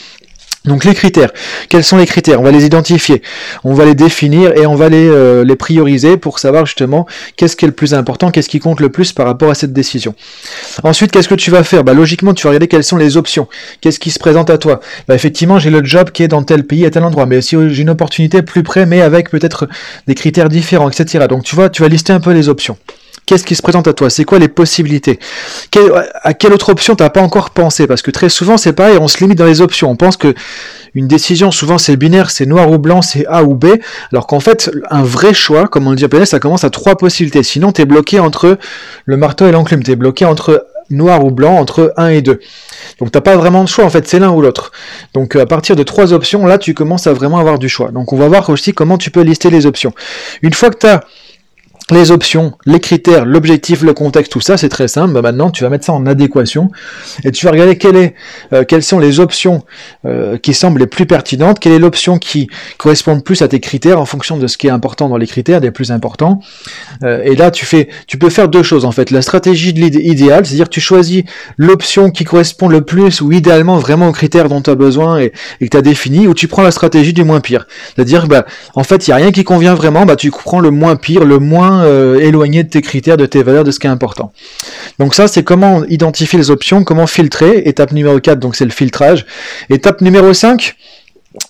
Donc 0.64 0.84
les 0.84 0.94
critères, 0.94 1.30
quels 1.68 1.84
sont 1.84 1.96
les 1.96 2.04
critères? 2.04 2.40
On 2.40 2.44
va 2.44 2.50
les 2.50 2.66
identifier, 2.66 3.22
on 3.64 3.74
va 3.74 3.84
les 3.84 3.94
définir 3.94 4.56
et 4.56 4.66
on 4.66 4.74
va 4.74 4.88
les, 4.88 5.08
euh, 5.08 5.44
les 5.44 5.56
prioriser 5.56 6.16
pour 6.16 6.38
savoir 6.40 6.66
justement 6.66 7.06
qu'est-ce 7.36 7.56
qui 7.56 7.64
est 7.64 7.68
le 7.68 7.74
plus 7.74 7.94
important, 7.94 8.30
qu'est-ce 8.30 8.48
qui 8.48 8.58
compte 8.58 8.80
le 8.80 8.90
plus 8.90 9.12
par 9.12 9.26
rapport 9.26 9.50
à 9.50 9.54
cette 9.54 9.72
décision. 9.72 10.14
Ensuite, 10.82 11.12
qu'est-ce 11.12 11.28
que 11.28 11.36
tu 11.36 11.50
vas 11.50 11.62
faire? 11.62 11.84
Bah, 11.84 11.94
Logiquement, 11.94 12.34
tu 12.34 12.42
vas 12.42 12.50
regarder 12.50 12.68
quelles 12.68 12.84
sont 12.84 12.96
les 12.96 13.16
options, 13.16 13.48
qu'est-ce 13.80 14.00
qui 14.00 14.10
se 14.10 14.18
présente 14.18 14.50
à 14.50 14.58
toi? 14.58 14.80
Bah, 15.06 15.14
effectivement, 15.14 15.58
j'ai 15.58 15.70
le 15.70 15.82
job 15.84 16.10
qui 16.10 16.22
est 16.22 16.28
dans 16.28 16.42
tel 16.42 16.64
pays, 16.64 16.84
à 16.84 16.90
tel 16.90 17.04
endroit, 17.04 17.24
mais 17.26 17.40
si 17.40 17.56
j'ai 17.70 17.82
une 17.82 17.90
opportunité 17.90 18.42
plus 18.42 18.62
près, 18.62 18.84
mais 18.84 19.00
avec 19.00 19.30
peut-être 19.30 19.68
des 20.06 20.14
critères 20.14 20.48
différents, 20.48 20.90
etc. 20.90 21.26
Donc 21.28 21.44
tu 21.44 21.54
vois, 21.54 21.70
tu 21.70 21.82
vas 21.82 21.88
lister 21.88 22.12
un 22.12 22.20
peu 22.20 22.32
les 22.32 22.48
options. 22.48 22.76
Qu'est-ce 23.28 23.44
qui 23.44 23.54
se 23.54 23.60
présente 23.60 23.86
à 23.86 23.92
toi? 23.92 24.08
C'est 24.08 24.24
quoi 24.24 24.38
les 24.38 24.48
possibilités? 24.48 25.18
À 26.22 26.32
quelle 26.32 26.54
autre 26.54 26.70
option 26.70 26.96
t'as 26.96 27.10
pas 27.10 27.20
encore 27.20 27.50
pensé? 27.50 27.86
Parce 27.86 28.00
que 28.00 28.10
très 28.10 28.30
souvent 28.30 28.56
c'est 28.56 28.72
pareil, 28.72 28.96
on 28.98 29.06
se 29.06 29.18
limite 29.18 29.36
dans 29.36 29.44
les 29.44 29.60
options. 29.60 29.90
On 29.90 29.96
pense 29.96 30.16
que 30.16 30.32
une 30.94 31.06
décision, 31.08 31.50
souvent 31.50 31.76
c'est 31.76 31.96
binaire, 31.96 32.30
c'est 32.30 32.46
noir 32.46 32.70
ou 32.70 32.78
blanc, 32.78 33.02
c'est 33.02 33.26
A 33.26 33.44
ou 33.44 33.54
B, 33.54 33.66
alors 34.12 34.26
qu'en 34.26 34.40
fait 34.40 34.70
un 34.90 35.02
vrai 35.02 35.34
choix, 35.34 35.68
comme 35.68 35.86
on 35.86 35.90
le 35.90 35.96
dit 35.96 36.06
à 36.06 36.08
PNL, 36.08 36.26
ça 36.26 36.40
commence 36.40 36.64
à 36.64 36.70
trois 36.70 36.96
possibilités. 36.96 37.42
Sinon 37.42 37.70
t'es 37.70 37.84
bloqué 37.84 38.18
entre 38.18 38.56
le 39.04 39.16
marteau 39.18 39.46
et 39.46 39.52
l'enclume, 39.52 39.82
t'es 39.82 39.94
bloqué 39.94 40.24
entre 40.24 40.66
noir 40.88 41.22
ou 41.22 41.30
blanc, 41.30 41.58
entre 41.58 41.92
1 41.98 42.08
et 42.08 42.22
2. 42.22 42.40
Donc 42.98 43.12
t'as 43.12 43.20
pas 43.20 43.36
vraiment 43.36 43.62
de 43.62 43.68
choix, 43.68 43.84
en 43.84 43.90
fait 43.90 44.08
c'est 44.08 44.20
l'un 44.20 44.30
ou 44.30 44.40
l'autre. 44.40 44.72
Donc 45.12 45.36
à 45.36 45.44
partir 45.44 45.76
de 45.76 45.82
trois 45.82 46.14
options, 46.14 46.46
là 46.46 46.56
tu 46.56 46.72
commences 46.72 47.06
à 47.06 47.12
vraiment 47.12 47.36
avoir 47.36 47.58
du 47.58 47.68
choix. 47.68 47.90
Donc 47.90 48.14
on 48.14 48.16
va 48.16 48.26
voir 48.26 48.48
aussi 48.48 48.72
comment 48.72 48.96
tu 48.96 49.10
peux 49.10 49.20
lister 49.20 49.50
les 49.50 49.66
options. 49.66 49.92
Une 50.40 50.54
fois 50.54 50.70
que 50.70 50.78
tu 50.78 50.86
as 50.86 51.04
les 51.90 52.10
options, 52.10 52.52
les 52.66 52.80
critères, 52.80 53.24
l'objectif, 53.24 53.82
le 53.82 53.94
contexte, 53.94 54.32
tout 54.32 54.40
ça, 54.40 54.56
c'est 54.56 54.68
très 54.68 54.88
simple. 54.88 55.14
Bah, 55.14 55.22
maintenant, 55.22 55.50
tu 55.50 55.64
vas 55.64 55.70
mettre 55.70 55.84
ça 55.84 55.92
en 55.92 56.06
adéquation 56.06 56.70
et 57.24 57.30
tu 57.30 57.46
vas 57.46 57.52
regarder 57.52 57.78
euh, 58.52 58.64
quelles 58.64 58.82
sont 58.82 58.98
les 58.98 59.20
options 59.20 59.62
euh, 60.04 60.36
qui 60.36 60.54
semblent 60.54 60.80
les 60.80 60.86
plus 60.86 61.06
pertinentes, 61.06 61.58
quelle 61.58 61.72
est 61.72 61.78
l'option 61.78 62.18
qui 62.18 62.48
correspond 62.76 63.14
le 63.14 63.20
plus 63.20 63.42
à 63.42 63.48
tes 63.48 63.60
critères 63.60 64.00
en 64.00 64.04
fonction 64.04 64.36
de 64.36 64.46
ce 64.46 64.56
qui 64.56 64.66
est 64.66 64.70
important 64.70 65.08
dans 65.08 65.16
les 65.16 65.26
critères, 65.26 65.60
des 65.60 65.70
plus 65.70 65.90
importants. 65.90 66.40
Euh, 67.02 67.22
et 67.24 67.36
là, 67.36 67.50
tu 67.50 67.64
fais, 67.66 67.88
tu 68.06 68.18
peux 68.18 68.30
faire 68.30 68.48
deux 68.48 68.62
choses 68.62 68.84
en 68.84 68.92
fait. 68.92 69.10
La 69.10 69.22
stratégie 69.22 69.72
de 69.72 69.80
l'idéal, 69.80 70.44
c'est-à-dire 70.44 70.68
tu 70.68 70.80
choisis 70.80 71.24
l'option 71.56 72.10
qui 72.10 72.24
correspond 72.24 72.68
le 72.68 72.82
plus 72.82 73.20
ou 73.20 73.32
idéalement 73.32 73.78
vraiment 73.78 74.08
aux 74.08 74.12
critères 74.12 74.48
dont 74.48 74.60
tu 74.60 74.70
as 74.70 74.74
besoin 74.74 75.18
et, 75.18 75.32
que 75.60 75.66
tu 75.66 75.76
as 75.76 75.82
défini, 75.82 76.26
ou 76.26 76.34
tu 76.34 76.48
prends 76.48 76.62
la 76.62 76.70
stratégie 76.70 77.12
du 77.12 77.24
moins 77.24 77.40
pire. 77.40 77.66
C'est-à-dire, 77.94 78.26
bah, 78.26 78.44
en 78.74 78.84
fait, 78.84 79.06
il 79.06 79.10
n'y 79.10 79.14
a 79.14 79.16
rien 79.16 79.32
qui 79.32 79.44
convient 79.44 79.74
vraiment, 79.74 80.06
bah, 80.06 80.16
tu 80.16 80.30
prends 80.30 80.60
le 80.60 80.70
moins 80.70 80.96
pire, 80.96 81.24
le 81.24 81.38
moins 81.38 81.77
euh, 81.82 82.18
éloigné 82.18 82.64
de 82.64 82.68
tes 82.68 82.82
critères, 82.82 83.16
de 83.16 83.26
tes 83.26 83.42
valeurs, 83.42 83.64
de 83.64 83.70
ce 83.70 83.78
qui 83.78 83.86
est 83.86 83.90
important. 83.90 84.32
Donc 84.98 85.14
ça, 85.14 85.28
c'est 85.28 85.42
comment 85.42 85.84
identifier 85.86 86.38
les 86.38 86.50
options, 86.50 86.84
comment 86.84 87.06
filtrer. 87.06 87.62
Étape 87.66 87.92
numéro 87.92 88.18
4, 88.18 88.38
donc 88.38 88.56
c'est 88.56 88.64
le 88.64 88.70
filtrage. 88.70 89.26
Étape 89.70 90.00
numéro 90.00 90.32
5, 90.32 90.76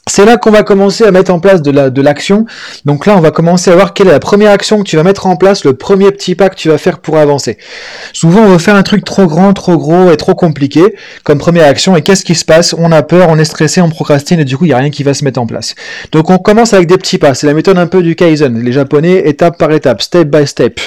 c'est 0.09 0.25
là 0.25 0.37
qu'on 0.37 0.51
va 0.51 0.65
commencer 0.65 1.05
à 1.05 1.13
mettre 1.13 1.33
en 1.33 1.39
place 1.39 1.63
de 1.63 2.03
l'action. 2.03 2.47
Donc 2.85 3.07
là, 3.07 3.17
on 3.17 3.21
va 3.21 3.31
commencer 3.31 3.71
à 3.71 3.77
voir 3.77 3.95
quelle 3.95 4.09
est 4.09 4.13
la 4.13 4.19
première 4.19 4.51
action 4.51 4.79
que 4.79 4.89
tu 4.89 4.97
vas 4.97 5.05
mettre 5.05 5.27
en 5.27 5.37
place, 5.37 5.65
le 5.65 5.75
premier 5.75 6.11
petit 6.11 6.35
pas 6.35 6.49
que 6.49 6.57
tu 6.57 6.69
vas 6.69 6.79
faire 6.79 6.99
pour 6.99 7.19
avancer. 7.19 7.59
Souvent, 8.13 8.41
on 8.41 8.49
veut 8.49 8.59
faire 8.59 8.75
un 8.75 8.83
truc 8.83 9.05
trop 9.05 9.27
grand, 9.27 9.53
trop 9.53 9.77
gros 9.77 10.11
et 10.11 10.17
trop 10.17 10.35
compliqué 10.35 10.97
comme 11.23 11.39
première 11.39 11.67
action. 11.67 11.95
Et 11.97 12.03
qu'est-ce 12.03 12.25
qui 12.25 12.35
se 12.35 12.45
passe? 12.45 12.75
On 12.77 12.91
a 12.91 13.03
peur, 13.05 13.29
on 13.29 13.39
est 13.39 13.45
stressé, 13.45 13.81
on 13.81 13.91
procrastine 13.91 14.41
et 14.41 14.45
du 14.45 14.57
coup, 14.57 14.65
il 14.65 14.69
n'y 14.69 14.75
a 14.75 14.79
rien 14.79 14.91
qui 14.91 15.05
va 15.05 15.15
se 15.15 15.25
mettre 15.25 15.41
en 15.41 15.47
place. 15.47 15.77
Donc 16.11 16.31
on 16.31 16.39
commence 16.39 16.75
avec 16.75 16.89
des 16.89 16.99
petits 16.99 17.19
pas. 17.19 17.35
C'est 17.35 17.47
la 17.47 17.55
méthode 17.55 17.79
un 17.79 17.87
peu 17.87 18.03
du 18.03 18.17
Kaizen. 18.17 18.61
Les 18.61 18.73
Japonais, 18.73 19.29
étape 19.29 19.59
par 19.59 19.71
étape, 19.71 20.03
step 20.03 20.29
by 20.29 20.47
step, 20.47 20.81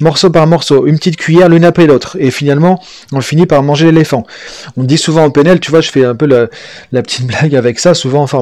morceau 0.00 0.30
par 0.30 0.46
morceau, 0.46 0.86
une 0.86 0.96
petite 0.96 1.16
cuillère 1.16 1.50
l'une 1.50 1.66
après 1.66 1.86
l'autre. 1.86 2.16
Et 2.18 2.30
finalement, 2.30 2.80
on 3.12 3.20
finit 3.20 3.44
par 3.44 3.62
manger 3.62 3.86
l'éléphant. 3.86 4.24
On 4.78 4.84
dit 4.84 4.98
souvent 4.98 5.24
en 5.24 5.30
PNL, 5.30 5.60
tu 5.60 5.70
vois, 5.70 5.82
je 5.82 5.90
fais 5.90 6.06
un 6.06 6.14
peu 6.14 6.26
la, 6.26 6.46
la 6.92 7.02
petite 7.02 7.26
blague 7.26 7.54
avec 7.54 7.78
ça, 7.80 7.92
souvent 7.92 8.22
en 8.22 8.26
formation 8.26 8.38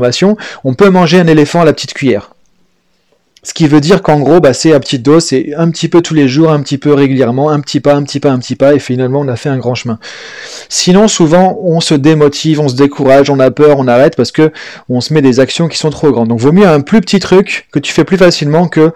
on 0.65 0.75
peut 0.75 0.91
manger 0.91 1.21
un 1.21 1.27
éléphant 1.27 1.61
à 1.61 1.65
la 1.65 1.73
petite 1.73 1.95
cuillère. 1.95 2.36
Ce 3.47 3.55
qui 3.55 3.69
veut 3.69 3.81
dire 3.81 4.03
qu'en 4.03 4.19
gros, 4.19 4.41
bah, 4.41 4.53
c'est 4.53 4.73
à 4.73 4.81
petite 4.81 5.05
dose, 5.05 5.26
c'est 5.26 5.55
un 5.57 5.71
petit 5.71 5.87
peu 5.87 6.00
tous 6.00 6.15
les 6.15 6.26
jours, 6.26 6.50
un 6.50 6.61
petit 6.62 6.79
peu 6.79 6.93
régulièrement, 6.93 7.49
un 7.49 7.61
petit 7.61 7.79
pas, 7.79 7.95
un 7.95 8.03
petit 8.03 8.19
pas, 8.19 8.33
un 8.33 8.41
petit 8.41 8.57
pas, 8.57 8.75
et 8.75 8.81
finalement 8.81 9.21
on 9.21 9.29
a 9.29 9.37
fait 9.37 9.49
un 9.49 9.57
grand 9.57 9.76
chemin. 9.76 10.00
Sinon, 10.69 11.07
souvent, 11.07 11.57
on 11.62 11.79
se 11.79 11.95
démotive, 11.95 12.59
on 12.59 12.67
se 12.67 12.75
décourage, 12.75 13.31
on 13.31 13.38
a 13.38 13.53
peur, 13.53 13.76
on 13.79 13.87
arrête 13.87 14.17
parce 14.17 14.33
que 14.33 14.50
on 14.88 15.00
se 15.00 15.15
met 15.15 15.23
des 15.23 15.38
actions 15.38 15.69
qui 15.69 15.79
sont 15.79 15.91
trop 15.91 16.11
grandes. 16.11 16.26
Donc, 16.26 16.41
vaut 16.41 16.50
mieux 16.50 16.67
un 16.67 16.81
plus 16.81 17.00
petit 17.00 17.21
truc 17.21 17.69
que 17.71 17.79
tu 17.79 17.93
fais 17.93 18.03
plus 18.03 18.17
facilement 18.17 18.67
que 18.67 18.91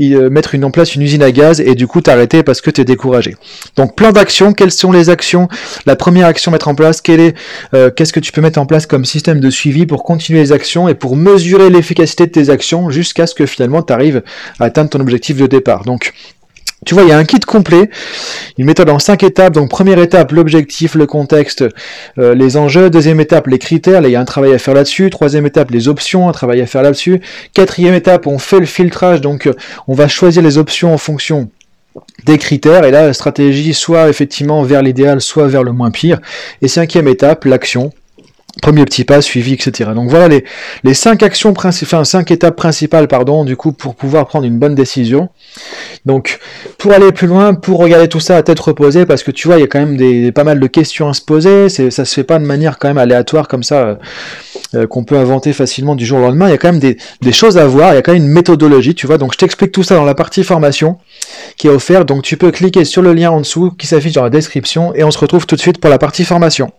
euh, 0.00 0.30
mettre 0.30 0.54
une, 0.54 0.64
en 0.64 0.70
place 0.70 0.94
une 0.94 1.02
usine 1.02 1.24
à 1.24 1.32
gaz 1.32 1.60
et 1.60 1.74
du 1.74 1.88
coup 1.88 2.00
t'arrêter 2.00 2.44
parce 2.44 2.60
que 2.60 2.70
tu 2.70 2.80
es 2.80 2.84
découragé. 2.84 3.34
Donc, 3.74 3.96
plan 3.96 4.12
d'action, 4.12 4.52
quelles 4.52 4.70
sont 4.70 4.92
les 4.92 5.10
actions? 5.10 5.48
La 5.86 5.96
première 5.96 6.28
action 6.28 6.52
mettre 6.52 6.68
en 6.68 6.76
place, 6.76 7.02
euh, 7.74 7.90
qu'est-ce 7.90 8.12
que 8.12 8.20
tu 8.20 8.30
peux 8.30 8.42
mettre 8.42 8.60
en 8.60 8.66
place 8.66 8.86
comme 8.86 9.04
système 9.04 9.40
de 9.40 9.50
suivi 9.50 9.86
pour 9.86 10.04
continuer 10.04 10.38
les 10.38 10.52
actions 10.52 10.88
et 10.88 10.94
pour 10.94 11.16
mesurer 11.16 11.68
l'efficacité 11.68 12.26
de 12.26 12.30
tes 12.30 12.48
actions 12.48 12.90
jusqu'à 12.90 13.26
ce 13.26 13.34
que 13.34 13.44
finalement 13.44 13.87
tu 13.88 13.92
arrives 13.92 14.22
à 14.60 14.64
atteindre 14.64 14.90
ton 14.90 15.00
objectif 15.00 15.36
de 15.36 15.46
départ. 15.46 15.84
Donc, 15.84 16.12
tu 16.86 16.94
vois, 16.94 17.02
il 17.02 17.08
y 17.08 17.12
a 17.12 17.18
un 17.18 17.24
kit 17.24 17.40
complet, 17.40 17.90
une 18.56 18.64
méthode 18.64 18.88
en 18.88 19.00
cinq 19.00 19.24
étapes. 19.24 19.52
Donc 19.52 19.68
première 19.68 19.98
étape, 19.98 20.30
l'objectif, 20.30 20.94
le 20.94 21.06
contexte, 21.06 21.64
euh, 22.18 22.34
les 22.34 22.56
enjeux. 22.56 22.88
Deuxième 22.88 23.18
étape, 23.18 23.48
les 23.48 23.58
critères. 23.58 24.00
Là, 24.00 24.08
il 24.08 24.12
y 24.12 24.16
a 24.16 24.20
un 24.20 24.24
travail 24.24 24.54
à 24.54 24.58
faire 24.58 24.74
là-dessus. 24.74 25.10
Troisième 25.10 25.44
étape, 25.44 25.72
les 25.72 25.88
options, 25.88 26.28
un 26.28 26.32
travail 26.32 26.60
à 26.60 26.66
faire 26.66 26.82
là-dessus. 26.82 27.20
Quatrième 27.52 27.94
étape, 27.94 28.28
on 28.28 28.38
fait 28.38 28.60
le 28.60 28.66
filtrage. 28.66 29.20
Donc 29.20 29.50
on 29.88 29.94
va 29.94 30.06
choisir 30.06 30.40
les 30.40 30.56
options 30.56 30.94
en 30.94 30.98
fonction 30.98 31.50
des 32.24 32.38
critères 32.38 32.84
et 32.84 32.92
là 32.92 33.06
la 33.06 33.12
stratégie 33.12 33.74
soit 33.74 34.08
effectivement 34.08 34.62
vers 34.62 34.82
l'idéal 34.82 35.20
soit 35.20 35.48
vers 35.48 35.64
le 35.64 35.72
moins 35.72 35.90
pire 35.90 36.20
et 36.62 36.68
cinquième 36.68 37.08
étape 37.08 37.44
l'action 37.44 37.92
Premier 38.62 38.84
petit 38.84 39.04
pas, 39.04 39.20
suivi, 39.20 39.54
etc. 39.54 39.90
Donc 39.94 40.10
voilà 40.10 40.28
les, 40.28 40.94
cinq 40.94 41.22
actions 41.22 41.52
principales, 41.52 42.04
cinq 42.04 42.30
étapes 42.30 42.56
principales, 42.56 43.08
pardon, 43.08 43.44
du 43.44 43.56
coup, 43.56 43.72
pour 43.72 43.94
pouvoir 43.94 44.26
prendre 44.26 44.44
une 44.46 44.58
bonne 44.58 44.74
décision. 44.74 45.28
Donc, 46.06 46.38
pour 46.78 46.92
aller 46.92 47.12
plus 47.12 47.26
loin, 47.26 47.54
pour 47.54 47.78
regarder 47.78 48.08
tout 48.08 48.20
ça 48.20 48.36
à 48.36 48.42
tête 48.42 48.58
reposée, 48.58 49.06
parce 49.06 49.22
que 49.22 49.30
tu 49.30 49.46
vois, 49.48 49.58
il 49.58 49.60
y 49.60 49.64
a 49.64 49.66
quand 49.66 49.84
même 49.84 50.32
pas 50.32 50.44
mal 50.44 50.60
de 50.60 50.66
questions 50.66 51.08
à 51.08 51.14
se 51.14 51.22
poser, 51.22 51.68
ça 51.68 52.04
se 52.04 52.14
fait 52.14 52.24
pas 52.24 52.38
de 52.38 52.44
manière 52.44 52.78
quand 52.78 52.88
même 52.88 52.98
aléatoire 52.98 53.48
comme 53.48 53.62
ça, 53.62 53.80
euh, 53.80 53.94
euh, 54.74 54.86
qu'on 54.86 55.04
peut 55.04 55.16
inventer 55.16 55.52
facilement 55.52 55.94
du 55.94 56.04
jour 56.04 56.18
au 56.18 56.22
lendemain. 56.22 56.48
Il 56.48 56.52
y 56.52 56.54
a 56.54 56.58
quand 56.58 56.72
même 56.72 56.80
des, 56.80 56.96
des 57.22 57.32
choses 57.32 57.58
à 57.58 57.66
voir, 57.66 57.92
il 57.92 57.94
y 57.96 57.98
a 57.98 58.02
quand 58.02 58.12
même 58.12 58.24
une 58.24 58.28
méthodologie, 58.28 58.94
tu 58.94 59.06
vois. 59.06 59.18
Donc, 59.18 59.32
je 59.32 59.38
t'explique 59.38 59.72
tout 59.72 59.82
ça 59.82 59.94
dans 59.94 60.04
la 60.04 60.14
partie 60.14 60.44
formation 60.44 60.98
qui 61.56 61.68
est 61.68 61.70
offerte. 61.70 62.06
Donc, 62.06 62.22
tu 62.22 62.36
peux 62.36 62.50
cliquer 62.50 62.84
sur 62.84 63.02
le 63.02 63.12
lien 63.12 63.30
en 63.30 63.40
dessous 63.40 63.70
qui 63.70 63.86
s'affiche 63.86 64.12
dans 64.14 64.24
la 64.24 64.30
description 64.30 64.94
et 64.94 65.04
on 65.04 65.10
se 65.10 65.18
retrouve 65.18 65.46
tout 65.46 65.56
de 65.56 65.60
suite 65.60 65.80
pour 65.80 65.90
la 65.90 65.98
partie 65.98 66.24
formation. 66.24 66.72